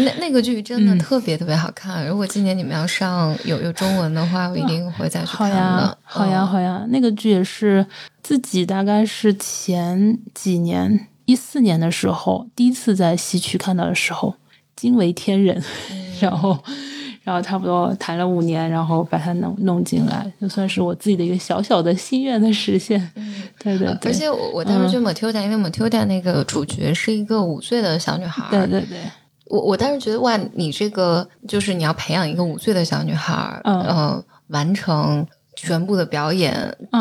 [0.00, 2.06] 那那个剧真的特别特别好看。
[2.08, 5.96] 如果今年你们要上有有中文的话，我一定会再去看的。
[6.02, 7.86] 好呀，好呀，那个剧也是
[8.20, 14.34] 自己大概是前几年一四年的时候第一次在西区看到的时候，
[14.82, 15.62] 惊为天人。
[16.20, 16.58] 然后，
[17.22, 22.98] 然后差不多谈了五年，然后把它弄弄进来，就算是我自己的一个小小的心愿的实现。
[23.62, 24.10] 对对对。
[24.10, 28.44] 而且我我当时觉得 Matilda，因为 Matilda 那个主角是一个五岁的小女孩。
[28.50, 28.98] 对对对。
[29.46, 35.24] 我我当时觉得哇，你这个就是你要培养一个五岁的小女孩，嗯，完成。
[35.54, 36.52] 全部的表演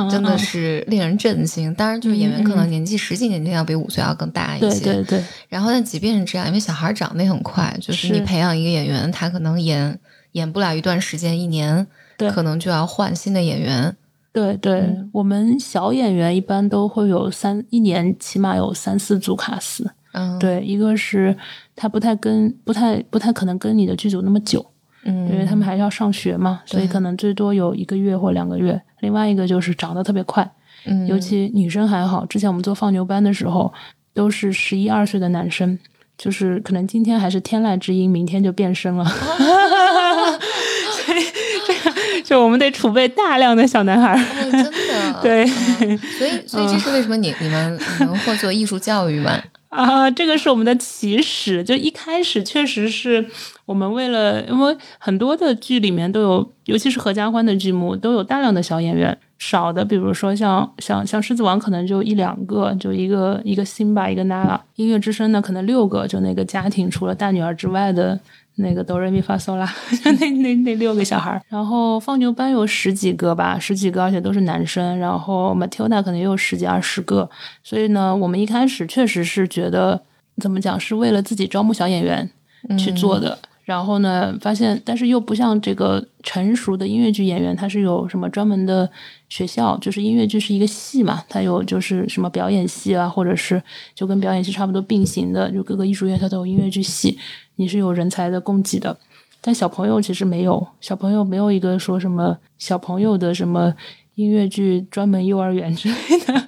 [0.10, 1.74] 真的是令人震惊。
[1.74, 4.80] 当然，就是演员可能年纪十几年，要比五岁要更大一些。
[4.80, 5.24] 对对对。
[5.48, 9.98] 然后，但即便是这样，因为小孩长得也很快，就是你培养一个演员，他可能演
[10.34, 11.88] 演不了一段时间，一年，
[12.34, 13.96] 可能就要换新的演员。
[14.34, 19.92] 对对，我们小演员一般都会有三一年，起码有三四组卡司。
[20.14, 21.36] 嗯，对，一个是
[21.76, 24.66] 他不太跟，不太不太可能跟你的剧组那么久。
[25.04, 28.80] 嗯，因为他们还是要上学嘛，所以可能最多有一个月或两个月。
[29.00, 30.48] 另外一个就是长得特别快，
[30.86, 32.26] 嗯，尤其女生还好。
[32.26, 33.74] 之前我们做放牛班的时候，
[34.14, 35.80] 都是十一二岁的男生，
[36.18, 39.06] 就是可能今天还是天籁之音，明天就变声了。
[41.06, 41.24] 所以
[41.66, 44.16] 这个就我们得储备大量的小男孩。
[44.52, 45.48] 真的， 对。
[45.48, 49.32] 所以，所以这是为什么你你们你们会做艺术教育吗？
[49.72, 53.26] 啊，这个是我们的起始，就一开始确实是
[53.66, 68.20] 我们为了，因为很多的剧里面都有，尤其是合家欢的剧目，都有大量的小演员，少的比如说像像像狮子王可能就一两个，就一个一个辛巴，一个娜拉，音乐之声呢可能六个，就那个家庭除了大女儿之外的。
[68.56, 69.74] 那个哆瑞咪发嗦啦，
[70.04, 74.98] 那那那六个小孩然后放牛班有十几个吧，十几个，而且都是男生。
[75.00, 77.30] 然后 Matilda 可能也有十几二十个。
[77.64, 80.02] 所以呢，我们一开始确实是觉得，
[80.38, 82.30] 怎么讲，是为了自己招募小演员
[82.78, 83.38] 去做的。
[83.64, 88.90] 然后呢，发现，但是又不像这个成熟的音乐剧演员，他是有什么专门的
[89.30, 93.62] 学校，就是音乐剧是一个系嘛，他有就是什么表演系啊，或者是
[93.94, 97.18] 就跟表演系差不多并行的，就各个艺术院校都有音乐剧系。
[97.56, 98.98] 你是有人才的供给的，
[99.40, 103.74] 但小朋友其实没有，小朋友没有一个说什么小朋友的什么
[104.22, 105.96] 音乐剧专门幼儿园之类
[106.26, 106.44] 的，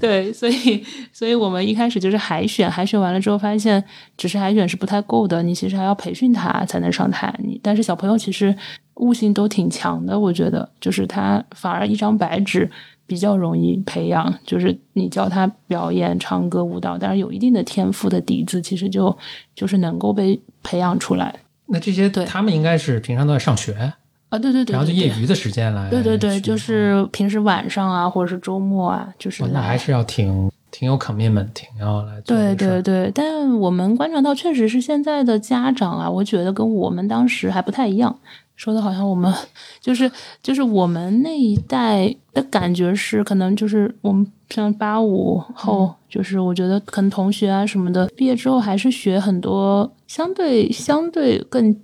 [0.00, 3.82] 对， 所以，所以我们一开始就是海选，海选完了之后发现，
[4.16, 7.34] 只是海选是不太够的，你其实还要培训他才能上台。
[7.38, 8.56] 你但是小朋友其实
[8.94, 12.70] 悟性都挺强的，我觉得，就是他反而一张白纸
[13.06, 19.16] 比较容易培养，就是你教他表演、唱歌、舞蹈，但是有一定的天赋的底子，其实就
[19.54, 21.34] 就是能够被培养出来。
[21.66, 23.92] 那这些对他们应该是平常都在上学。
[24.30, 32.20] 啊，对对对，然后就业余的时间来，对对对，就是平时晚上啊，或者是周末啊，就是那还是要挺挺有 commitment，挺要来。
[32.20, 38.16] 对对对，但我们观察到，确实是现在的家长啊，我觉得跟我们当时还不太一样。
[38.54, 39.34] 说的好像我们
[39.80, 40.08] 就是
[40.42, 51.74] 就是我们那一代的感觉是，可能就是我们像八五后，就是我觉得可能同学啊什么的，毕业之后还是学很多相对相对更。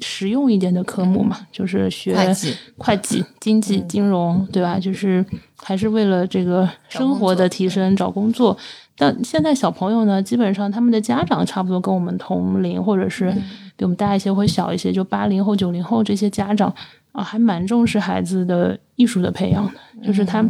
[0.00, 4.78] 实用一点的科目嘛，就是学会计、会计、经济、金融，对吧？
[4.78, 5.22] 就是
[5.56, 8.56] 还是为了这个生活的提升找工作。
[8.96, 13.30] 但现在小朋友呢，基本上他们的家长差不多跟我们同龄，或者是
[13.76, 16.74] 比我们大一些或小一些，就八零后、九零后这些家长
[17.12, 20.44] 啊，还蛮重视孩子的艺术的培养的，就是他。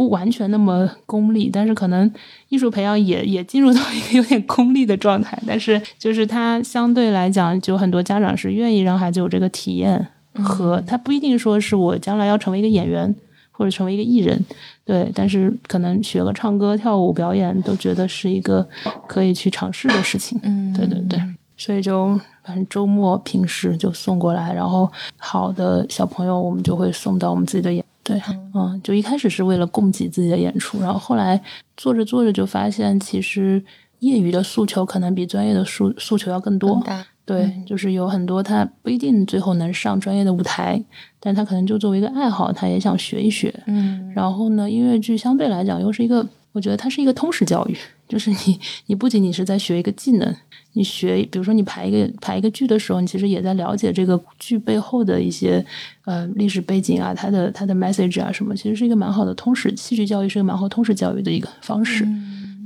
[0.00, 2.10] 不完全那么功利，但是可能
[2.48, 5.38] 艺术培养也 也进入到一个有点功利的状态。
[5.46, 13.14] 但是就是他相对来讲，就很多家长是愿意让孩子有这个体验，和他不一定说是我将来要成为一个演员
[13.50, 14.42] 或者成为一个艺人，
[14.86, 18.66] 对，但是可能学个唱歌、跳舞、表演都觉得是一个
[19.06, 20.40] 可以去尝试的事情。
[20.42, 21.20] 嗯，对对对，
[21.58, 27.84] 所以就反正周末平时就送过来，然后好的小朋友我们就会送到我们自己的演。
[28.10, 28.22] 对，
[28.54, 31.40] 嗯，就一开始是为了供给自己的演出，然后后来
[31.76, 33.62] 做着做着就发现，其实
[34.00, 36.82] 业余的诉求可能比专业的诉诉求要更多。
[37.26, 40.82] 对，就是有很多他不一定最后能上专业的舞台，
[41.20, 43.54] 但他可能就作为一个爱好，他也想学一学。
[43.66, 47.76] 嗯，然后呢，音乐剧相对来讲又是一个，我觉得它是一个通识教育，
[48.10, 50.36] 就是你你不仅仅是在学一个技能。
[50.72, 55.64] 你学，比如说你排一个排一个剧的时候，你其实也在了解这个剧背后的一些
[56.04, 62.06] 呃历史背景啊，它的它的 message 啊什么，其实是一个蛮好的通识戏剧教育，是一个蛮好通识教育的一个方式。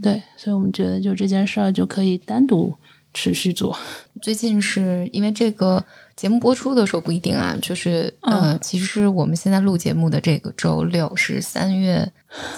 [0.03, 2.75] 对，所以我们觉得就这件事儿就可以单独
[3.15, 3.75] 持续做。
[4.21, 5.83] 最近是因为这个
[6.15, 12.13] 节目播出的时候不一定啊，就是呃，其实我们现在录节目的这个周六是三月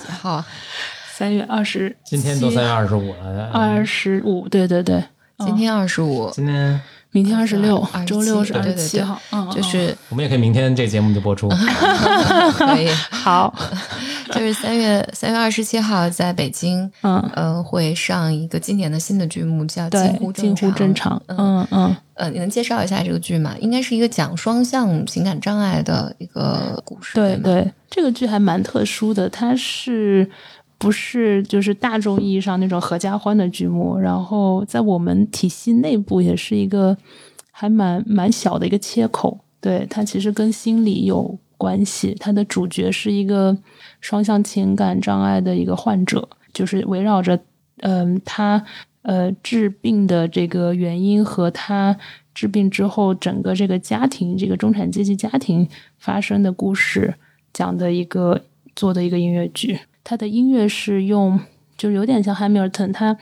[0.05, 0.45] 几号？
[1.17, 3.49] 三月二十，今天都三月二十五了。
[3.51, 5.03] 二十五，对对对。
[5.39, 6.79] 今天二十五，今天
[7.11, 9.19] 明天二十六，周六是二十七号，
[9.51, 11.49] 就是我们也可以明天这节目就播出，
[12.53, 12.89] 可以。
[13.11, 13.55] 好，
[14.33, 17.19] 就是三月三月二十七号在北京，嗯。
[17.35, 21.67] 呃会上一个今年的新的剧目叫《近乎近乎正常》，嗯。
[21.71, 23.55] 嗯呃，你能介绍一下这个剧吗？
[23.61, 30.31] 应该是一个讲双向情感障碍的一个故事，对对，这个剧还蛮特殊的，它是。
[30.79, 36.97] 不是，就是大众意义上那种合家欢的剧目，然后在我们体系内部也是一个
[37.51, 39.41] 还蛮蛮小的一个切口。
[39.59, 43.57] 对它其实跟心理有关系，它的主角是一个
[44.01, 47.41] 双向情感障碍的一个患者，就是围绕着
[47.79, 48.63] 嗯他
[49.03, 51.97] 呃治病的这个原因和他
[52.35, 55.67] 治病之后整个这个家庭这个中产阶级家庭
[55.99, 57.15] 发生的故事
[57.53, 58.43] 讲的一个
[58.77, 59.81] 做的一个音乐剧。
[60.09, 61.41] 他的音乐是用，
[61.77, 63.17] 就有点像汉密尔顿，他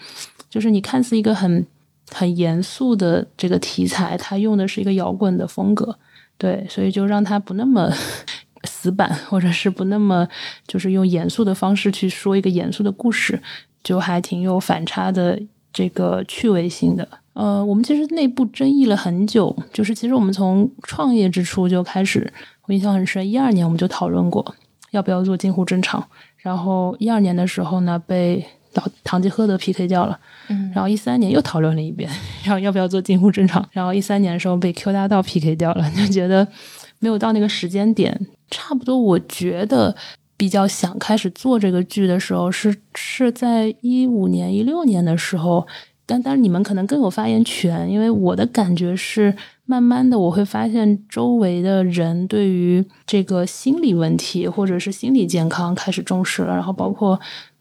[0.51, 1.67] 就是你看似一个很
[2.13, 5.99] 很严肃的这个题材，他用的是一个摇滚的风格，
[6.37, 7.91] 对，所以就让他不那么
[8.69, 10.29] 死板，或者是不那么
[10.67, 13.41] 就是用严肃的方式去说一个严肃的故事，
[13.83, 15.41] 就还挺有反差的
[15.73, 17.09] 这个趣味性的。
[17.33, 22.31] 呃，我们其实内部争议了很久，就是其实我们从创业之初就开始，
[22.67, 24.55] 我印象很深，一二年我们就讨论过
[24.91, 26.07] 要不要做近乎正常。
[26.45, 30.21] 然后一二年的时候呢，被老堂吉诃德 PK 掉了。
[30.49, 32.11] 嗯，然后一三年又讨论了一遍，
[32.45, 33.67] 然后要不要做近乎正常？
[33.73, 36.47] 然后一三年的时候被 Q 大道 PK 掉了， 就觉得
[36.99, 38.27] 没有到那个时间点。
[38.51, 39.97] 差不多，我觉得
[40.37, 45.67] 比较想开始做这个剧的时候，是是在一五年、一六年的时候。
[46.07, 49.35] 但但是你们可能更有发言权，因为我的感觉是。
[49.67, 57.19] 慢慢的，我会发现周围的人对于这个心理问题或者是心理健康开始重视了，然后包括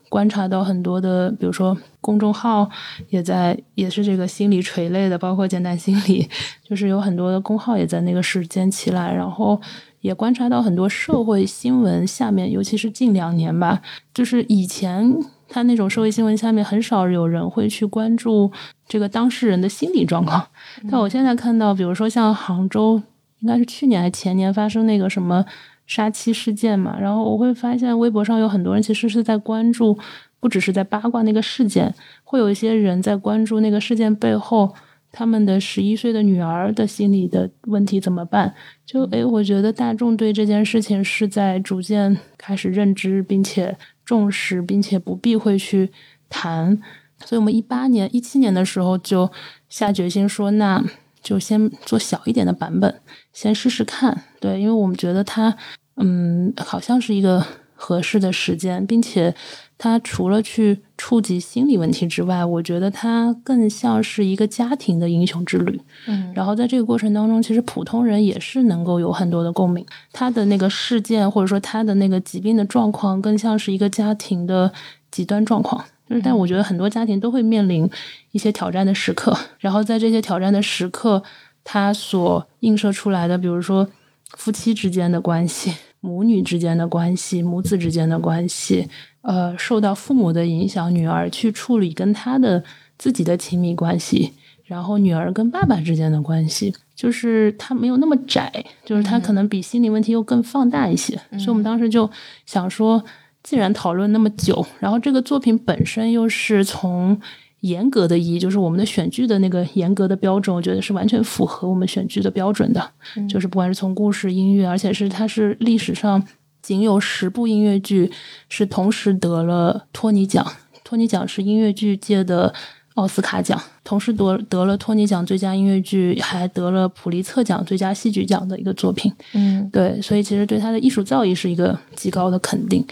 [0.10, 2.70] 观察到很多的，比如说公众号
[3.08, 6.28] 也在也是这个心理垂类的，包括简单心理，
[6.62, 9.62] 就是有很多的公号也在那个时间起来，然后
[10.02, 13.82] 也观察到很多社会新闻下面，尤其是近两年吧，
[14.14, 15.16] 就是以前。
[15.54, 18.52] 他那种社会新闻下面很少有人会去关注
[18.88, 20.44] 这个当事人的心理状况，
[20.90, 23.00] 但我现在看到，比如说像杭州，
[23.42, 25.46] 应该是去年还前年发生那个什么
[25.86, 29.96] 杀妻事件嘛，然后我会发现微博上有很多人其实是在关注
[30.40, 31.94] 不只是在八卦那个事件，
[32.24, 34.74] 会有一些人在关注那个事件背后。
[35.16, 38.52] 他们的十一岁的女儿的心理的问题怎么办？
[38.84, 45.92] 就诶，我觉得大众对这件事情是在逐渐开始认知，并且重视，并且不避讳去
[46.30, 46.80] 谈。
[47.26, 49.32] 所以，我们一八年、一七年的时候就
[49.70, 50.84] 下决心说，那
[51.22, 53.02] 就先做小一点的版本，
[53.32, 54.26] 先试试看。
[54.42, 55.56] 对，因为我们觉得它，
[55.96, 59.34] 嗯，好像是一个合适的时间，并且。
[59.76, 65.82] 它除了去触及心理问题之外，我觉得它更像是一个家庭的英雄之旅。
[66.08, 69.86] 嗯，然后在这个过程当中，其实普通人也是能够有很多的共鸣。
[70.14, 74.72] 他的那个事件或者说他的那个疾病的状况，更像是一个家庭的
[75.12, 75.84] 极端状况。
[76.08, 77.90] 就是，但我觉得很多家庭都会面临
[78.32, 79.38] 一些挑战的时刻。
[79.60, 81.22] 然后在这些挑战的时刻，
[81.66, 83.90] 他所映射出来的，比如说
[84.38, 88.90] 夫妻之间的关系、母女之间的关系、母子之间的关系。
[89.22, 92.62] 呃，受到父母的影响，女儿去处理跟她的
[92.98, 94.34] 自己的亲密关系，
[94.66, 98.52] 然后女儿跟爸爸之间的关系，就是她没有那么窄，
[98.84, 101.16] 就是她可能比心理问题又更放大一些。
[101.38, 102.10] 所以我们当时就
[102.46, 103.02] 想说，
[103.42, 107.18] 既然讨论那么久，然后这个作品本身又是从
[107.64, 112.92] 严格的意义，就是我们的选剧的那个严格的标准，我觉得是完全符合我们选剧的标准的，
[113.28, 116.24] 就是不管是从故事、音乐，而且是它是历史上。
[116.62, 118.10] 仅有十部音乐剧
[118.48, 120.50] 是同时得了托尼奖，
[120.86, 122.54] 托尼奖是音乐剧界的
[122.94, 129.12] 奥斯卡奖，同时得得了托尼奖最佳音乐剧，还得了普利策奖最佳戏剧奖的一个作品。
[129.34, 132.86] 嗯，对，所以其实对他的艺术造诣是一个极高的肯定。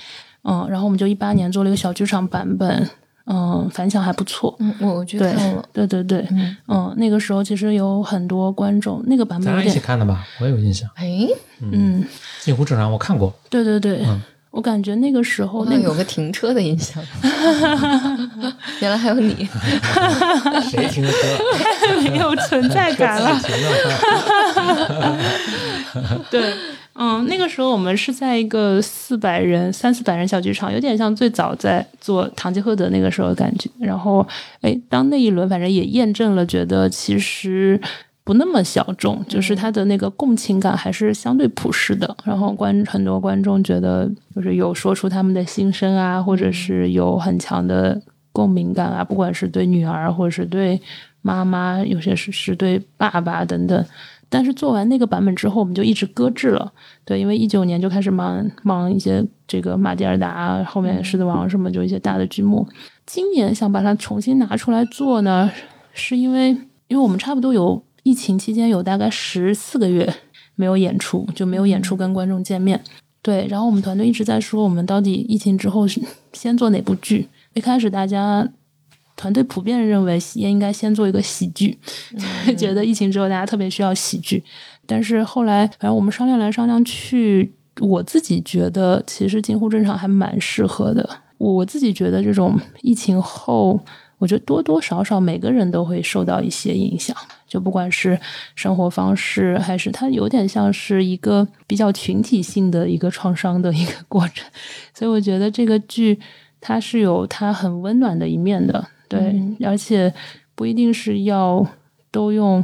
[0.44, 2.90] 嗯，然后我们就一八年做了一个小剧场版本。
[3.26, 4.56] 嗯，反响还不错。
[4.60, 5.64] 嗯，我我去看了。
[5.72, 6.28] 对对对，
[6.68, 10.26] 嗯，那个时候其实有很多观众，那个版本咱俩一起看的吧？
[10.42, 10.90] 我有印象。
[10.96, 11.28] 哎，
[11.62, 12.04] 嗯，
[12.42, 13.34] 近乎正常，我看过。
[13.50, 14.06] 对对对，
[14.52, 17.02] 我感觉那个时候那有个停车的印象。
[18.82, 19.48] 原来还有你。
[20.70, 21.12] 谁停车？
[21.88, 21.96] 太？
[22.10, 23.40] 没有存在感了。
[26.30, 26.54] 对。
[26.94, 33.70] 嗯，那个时候我们是在一个四百人、三四百人小剧场，有点像最早在做《堂吉诃德》那个时候的感觉。
[33.80, 34.28] 然后，
[34.60, 37.80] 哎，当那一轮反正也验证了，觉得其实
[38.26, 42.16] 不那么小众，就是他的那个共情感还是相对朴实的。
[42.26, 48.00] 然后观很多观众觉得，就是有说出他们的心声啊，或者是有很强的
[48.34, 50.80] 共鸣感啊，不管是对女儿，或者是对
[51.22, 53.86] 妈妈，有些是是对爸爸等等。
[54.34, 56.72] 但是做完那个版本之后，我们就一直搁置了。
[57.04, 62.66] 对，因为一九年就开始忙忙一些这个马蒂尔达，后面狮子王什么，就一些大的剧目。
[63.06, 65.52] 今年想把它重新拿出来做呢，
[65.94, 66.52] 是因为
[66.88, 70.12] 因为我们差不多有疫情期间有大概十四个月
[70.56, 72.82] 没有演出，就没有演出跟观众见面。
[73.22, 76.02] 对，然后我们团队一直在说，我们到底疫情之后是
[76.32, 77.28] 先做哪部剧？
[77.54, 78.50] 一开始大家。
[79.22, 81.78] 团队普遍认为也应该先做一个喜剧，
[82.58, 84.44] 觉得疫情之后大家特别需要喜剧。
[84.88, 91.08] 但是后来，反正我们商量来商量去，我自己觉得其实近乎正常还蛮适合的。
[91.38, 93.80] 我自己觉得这种疫情后，
[94.18, 97.16] 我觉得多多少少每个人都会受到一些影响，
[97.48, 98.20] 就不管是
[98.56, 104.50] 生活方式，还是它有点像是一个比较群体性的一个创伤的一个过程。
[104.96, 106.20] 所以我觉得这个剧
[106.60, 108.88] 它是有它很温暖的一面的。
[109.20, 110.14] 对，而且
[110.56, 111.66] 不一定是要
[112.10, 112.64] 都用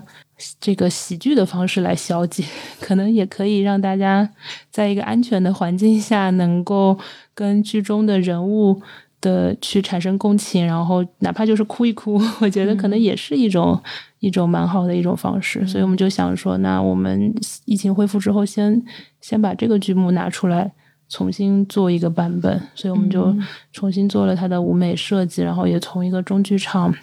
[0.60, 2.44] 这个喜剧的方式来消解，
[2.80, 4.30] 可能也可以让大家
[4.70, 6.98] 在一个安全的环境下，能够
[7.34, 8.82] 跟剧中的人物
[9.20, 13.82] 的去产生共情，然后哪怕就是哭一哭， 我觉得可能也是一种
[14.20, 15.66] 一种蛮好的一种方式。
[15.66, 17.34] 所以我们就想说，那我们
[17.66, 18.84] 疫情恢复之后，先
[19.20, 20.72] 先把这个剧目拿出来。
[21.10, 23.36] 重新做一个版本，所以我们就
[23.72, 26.94] 重新做了它的舞美设计，然后也从一个中剧场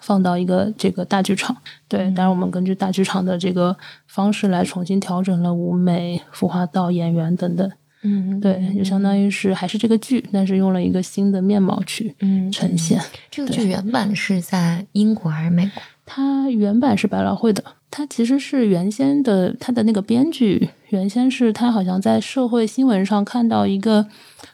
[0.00, 1.56] 放到一个这个大剧场。
[1.88, 3.76] 对，当然我们根据大剧场的这个
[4.06, 7.70] 方式来重新调整了舞美、服化道、演员等等。
[8.02, 12.14] 嗯，对，就相当于是还是这个剧，但是用了一个新的面貌去
[12.50, 12.98] 呈现。
[13.30, 15.82] 这个剧原版是在英国还是美国？
[16.06, 17.62] 它原版是百老汇的。
[17.90, 24.06] 它其实是原先的，它的那个编剧原先是他好像在社会新闻上看到一个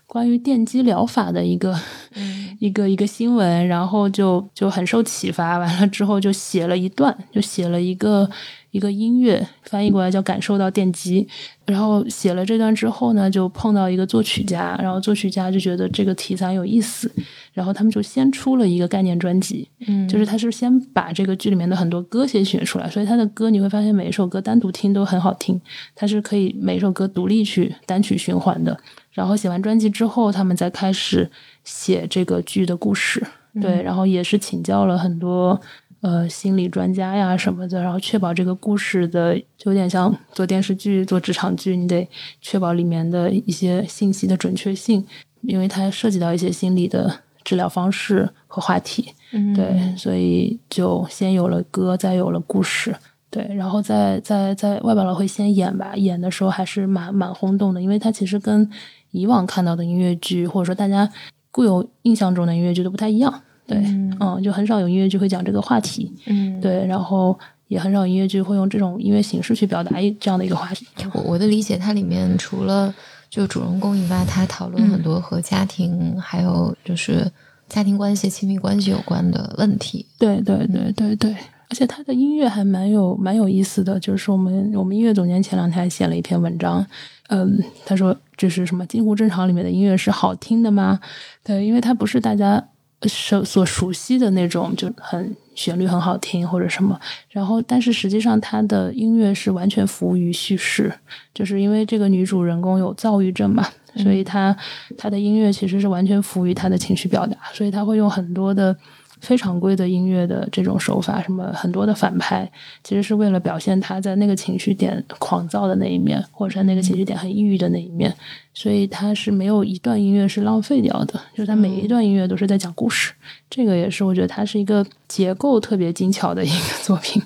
[0.07, 1.78] 关于电击疗法的一个
[2.61, 8.30] 一个一个新闻，然后就就很受启发，完了之后就写了一段，就写了一个。
[8.72, 11.26] 一个音乐，翻译过来叫感受到电击。
[11.64, 17.11] 然后写了这段之后呢，就碰到一个作曲家，然后作曲家就觉得这个题材有意思，
[17.57, 25.59] 然后他们就先出了一个概念专辑，嗯，就是他是先把这个剧里面的很多歌先选出来，所以他的歌你会发现每一首歌单独听都很好听，
[25.95, 28.79] 它是可以每首歌独立去单曲循环的。
[29.11, 31.31] 然后写完专辑之后，他们再开始
[31.65, 33.27] 写这个剧的故事，
[33.62, 35.59] 对，然后也是请教了很多。
[36.03, 42.07] 呃，心理专家呀什么的，然后确保这个故事的，就有点像做电视剧、做职场剧，你得
[42.41, 45.05] 确保里面的一些信息的准确性，
[45.41, 49.14] 因为它涉及到一些心理的治疗方式和话题。
[49.32, 52.94] 嗯，对，所以就先有了歌，再有了故事。
[53.31, 58.68] 对，然后在在在外百老汇先演吧，演的时候还是蛮蛮轰动的，因为它其实跟
[59.10, 61.09] 以往看到的音乐剧，或者说大家
[61.51, 63.43] 固有印象中的音乐剧都不太一样。
[63.66, 63.78] 对，
[64.20, 67.36] 嗯，就很少有音乐剧会讲这个话题，嗯，对，然后
[67.68, 70.86] 也很少音乐剧会用这种音乐形式去表达一这样的一个话题。
[71.12, 72.94] 我我的理解，它里面除了
[73.31, 77.31] 就主人公以外，他讨论很多和家庭还有就是
[77.69, 80.07] 家庭关系、亲密关系有关的问题。
[80.19, 81.32] 对，对，对，对，对，
[81.69, 86.86] 而且他的音乐还蛮有蛮有意思的，就是我们我们音乐总监前两天还写了一篇文章，
[87.28, 91.01] 嗯，他说这是什么近乎正常里面的音乐是好听的吗？
[91.44, 92.62] 对，因为它不是大家。
[93.02, 96.98] 熟所熟悉的那种就很旋律很好听或者什么，
[97.28, 100.93] 然后但是实际上他的音乐是完全服务于叙事，
[101.35, 103.66] 就是因为这个女主人公有躁郁症嘛，
[103.97, 104.56] 所以她
[104.97, 108.77] 她的音乐其实是完全服务于她的情绪表达，所以他会用很多的。
[109.20, 112.51] 非常规的音乐的这种手法，什么很多的反拍，
[112.84, 118.14] 其实是为了表现他在那个情绪点狂躁的那一面，或者在那个情绪点很抑郁的那一面，
[118.52, 123.12] 所以他是没有一段音乐是浪费掉的，就是他每一段音乐都是在讲故事。
[123.48, 127.22] 这个也是我觉得它是一个结构特别精巧的一个作品。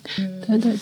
[0.46, 0.78] 对对对，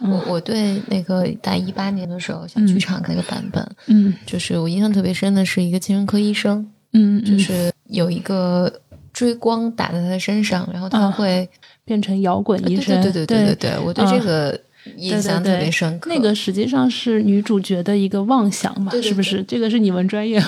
[0.00, 8.72] 我我对那个在一八年的时候小剧场那个版本，嗯，就是我印象特别深的是一个精神科医生，嗯，就是有一个。
[9.12, 11.48] 追光打在他身上，然后他会
[11.84, 13.00] 变成摇滚医生。
[13.02, 14.58] 对对对对对对，我对这个
[14.96, 16.10] 印象特别深刻。
[16.10, 19.42] 那个实际上是女主角的一个妄想嘛，是不是？
[19.44, 20.42] 这个是你们专业，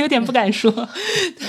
[0.00, 0.70] 有点不敢说。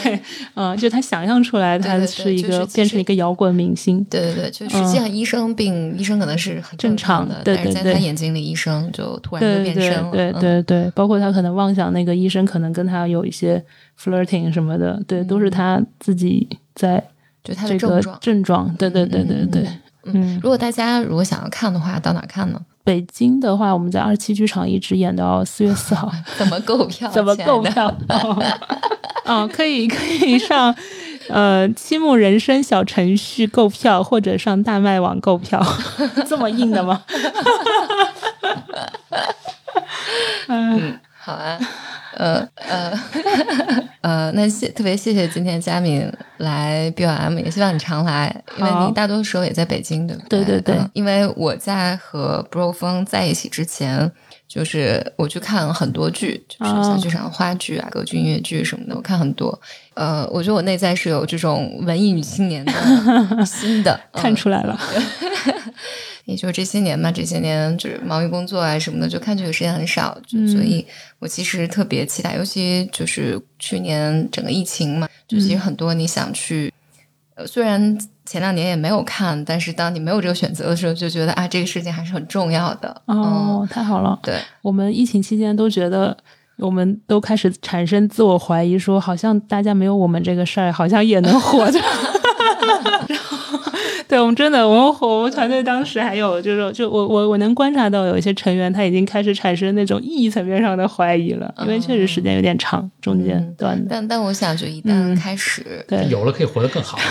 [0.04, 0.20] 对，
[0.56, 4.04] 嗯，就他想象出来，他是一个变成一个摇滚明星。
[4.06, 10.12] 对对对，就实际上医生病，医生可能是很正常的，但是在他眼睛里，医生就突然就变身了。
[10.12, 13.64] 对对对，包括他可能妄想那个医生可能跟他有一些。
[14.02, 17.04] flirting 什么的，对，都是他自己在
[17.44, 19.62] 就他的症状，症状，对对对对对。
[19.64, 19.78] 嗯，
[20.42, 22.60] 如果大家如果想要看的话，到哪看呢？
[22.84, 26.12] 北京的话，我们在二七剧场一直演到四月四号。
[26.38, 27.10] 怎么购票？
[27.12, 27.94] 怎么购票？
[29.26, 30.74] 哦，可以可以上
[31.30, 35.64] 呃七木人生小程序购票，或者上大麦网购票。
[36.28, 37.04] 这么硬的吗？
[40.48, 41.60] 嗯，好啊。
[42.16, 42.92] 呃呃
[44.02, 50.44] 呃，那谢特别谢谢今天佳敏来 BOM，也希望你常来，因为你大多时候也在北京，对不对？
[50.44, 50.78] 对对对。
[50.94, 54.12] 因为我在和 Bro 峰在一起之前，
[54.48, 59.58] 就是我去看很多剧，就是像剧场话剧啊、歌剧、音乐剧什么的，我看很多。
[59.94, 64.78] 呃，我觉得我内在是有这种文艺女青年的心的， 看出来了。
[66.30, 70.86] 也就这些年嘛，这些年就是忙于工作啊什么的，就看剧的时间很少，所以
[71.18, 76.72] 我其实特别期待，尤其就是去年整个疫情嘛，就其实很多你想去，
[77.34, 77.98] 呃，虽然
[78.28, 83.02] 前两年也没有看，但是当你没有这个选择的时候，就觉得啊，这个事情还是很重要的。
[83.06, 84.20] 哦，太好了！
[84.22, 86.16] 对我们疫情期间都觉得，
[86.58, 91.80] 我们都开始产生自我怀疑，说好像大家没有我们这个事儿，好像也能活着。
[94.10, 103.86] 对我们真的，我们我们团队当时还有就是，就我我我能观察到有一些成员他已经开始产生那种意义层面上的怀疑了，因为确实时间有点长，中间断的。
[103.88, 106.98] 但但我想，就一旦开始，对，有了可以活得更好，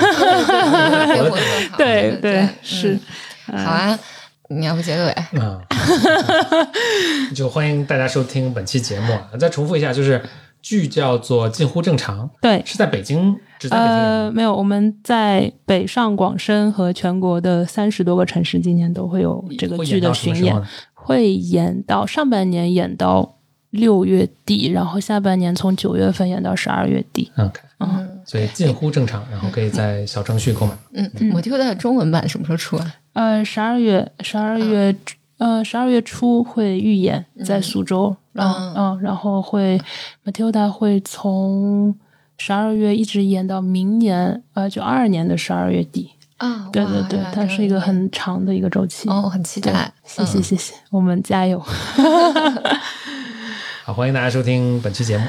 [1.06, 1.78] 可以活得更好。
[1.78, 2.98] 对对是。
[3.46, 3.98] 好啊，
[4.48, 5.10] 你要不结尾
[5.40, 5.62] 啊？
[7.32, 9.30] 就欢迎大家收听本期节目啊！
[9.38, 10.20] 再重复一下，就是
[10.62, 13.36] 剧叫做《近乎正常》，对，是在北京。
[13.70, 20.62] 呃，没有，我们在北上广深和全国的三十多个城市，今年都会有这个剧的巡演，
[20.94, 23.36] 会演到上半年演到
[23.70, 27.32] 六月底，然后下半年从九月份演到十二月底。
[27.36, 30.72] OK，嗯，所以近乎正常，然后可以在小程序购买。
[30.92, 32.94] 嗯，嗯我听的中文版什么时候出啊？
[33.14, 34.94] 呃，十二月，十二月，
[35.38, 39.80] 呃，十二月初会预演在苏州，然后，嗯，然后会
[40.26, 41.96] Matilda 会从。
[42.40, 46.12] 十二月一直演到明年，呃，就二二年的十二月底。
[46.36, 49.08] 啊，对对对，它是一个很长的一个周期。
[49.08, 51.58] 哦，很期待，谢谢谢谢，我们加油。
[53.84, 55.24] 好，欢迎大家收听本期节目。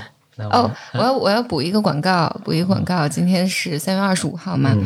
[0.51, 3.07] 哦，我要我要补一个广告，补一个广告。
[3.07, 4.77] 今天是三月二十五号嘛？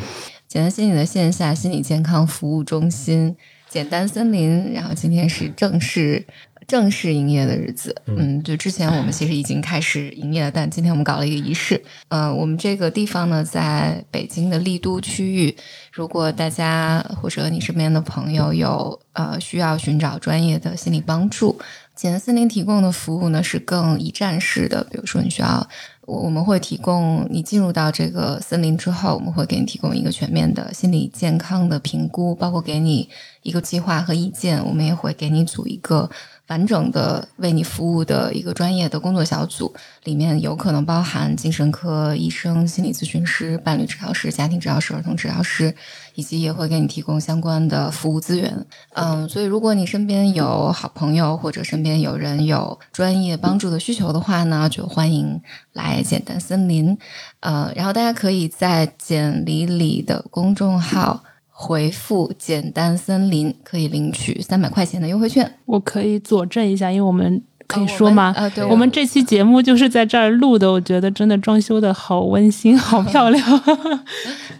[0.47, 3.35] 简单心理的线下心理健康服务中心，
[3.67, 4.71] 简单森林。
[4.71, 6.25] 然后今天是正式
[6.67, 7.95] 正式营业的日子。
[8.05, 11.81] 嗯，就之前我们其实已经开始营业了，但今天我们搞了一个仪式。
[12.07, 15.55] 呃，我们这个地方呢，在北京的丽都区域。
[15.91, 21.59] 如果大家或者你身边的朋友有呃需要寻找专业的心理帮助。
[21.95, 25.69] 简单森林提供的服务呢是更一站式的，比如说你需要，
[26.07, 33.07] 我我们会提供你进入到这个森林之后，我们会给你提供一个全面的心理健康的评估，包括给你
[33.43, 36.09] 一个计划和意见，我们也会给你组一个。
[36.47, 45.73] 完整的为你服务的一个专业的工作小组，里面有可能包含精神科医生、心理咨询师、伴侣治疗师、家庭治疗师、儿童治疗师，
[46.15, 48.65] 以及也会给你提供相关的服务资源。
[48.93, 55.41] 嗯，所以如果你身边有好朋友或者身边有人有专业帮助的需求的话呢，就欢迎
[55.71, 56.97] 来简单森林。
[57.39, 61.23] 呃，然后大家可以在简里里的公众号。
[61.63, 65.49] 回复“简单森林”可以领取三百块钱的优惠券。
[65.63, 68.33] 我可以佐证一下，因为我们可以说吗？
[68.35, 70.69] 啊，对，我们这期节目就是在这儿录的。
[70.69, 73.41] 我觉得真的装修的好温馨，好 漂亮。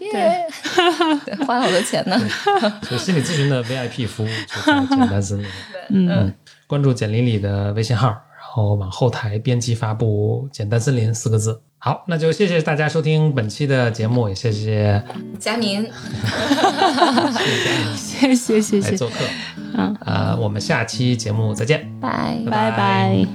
[0.00, 2.18] 对，花了好多钱呢。
[2.82, 5.46] 所以心理咨询的 VIP 服务就在简单森林。
[5.90, 6.32] 嗯，
[6.66, 11.60] 关注简林里的微信号，然后往后台编辑发布“简单森林”四个字。
[11.84, 15.04] 好，那就谢谢大家收听本期的节目，也谢谢
[15.38, 15.86] 佳宁，
[17.94, 19.16] 谢谢谢谢来做客，
[19.74, 22.70] 嗯呃，我们下期节目再见，拜拜拜。
[22.70, 23.26] 拜。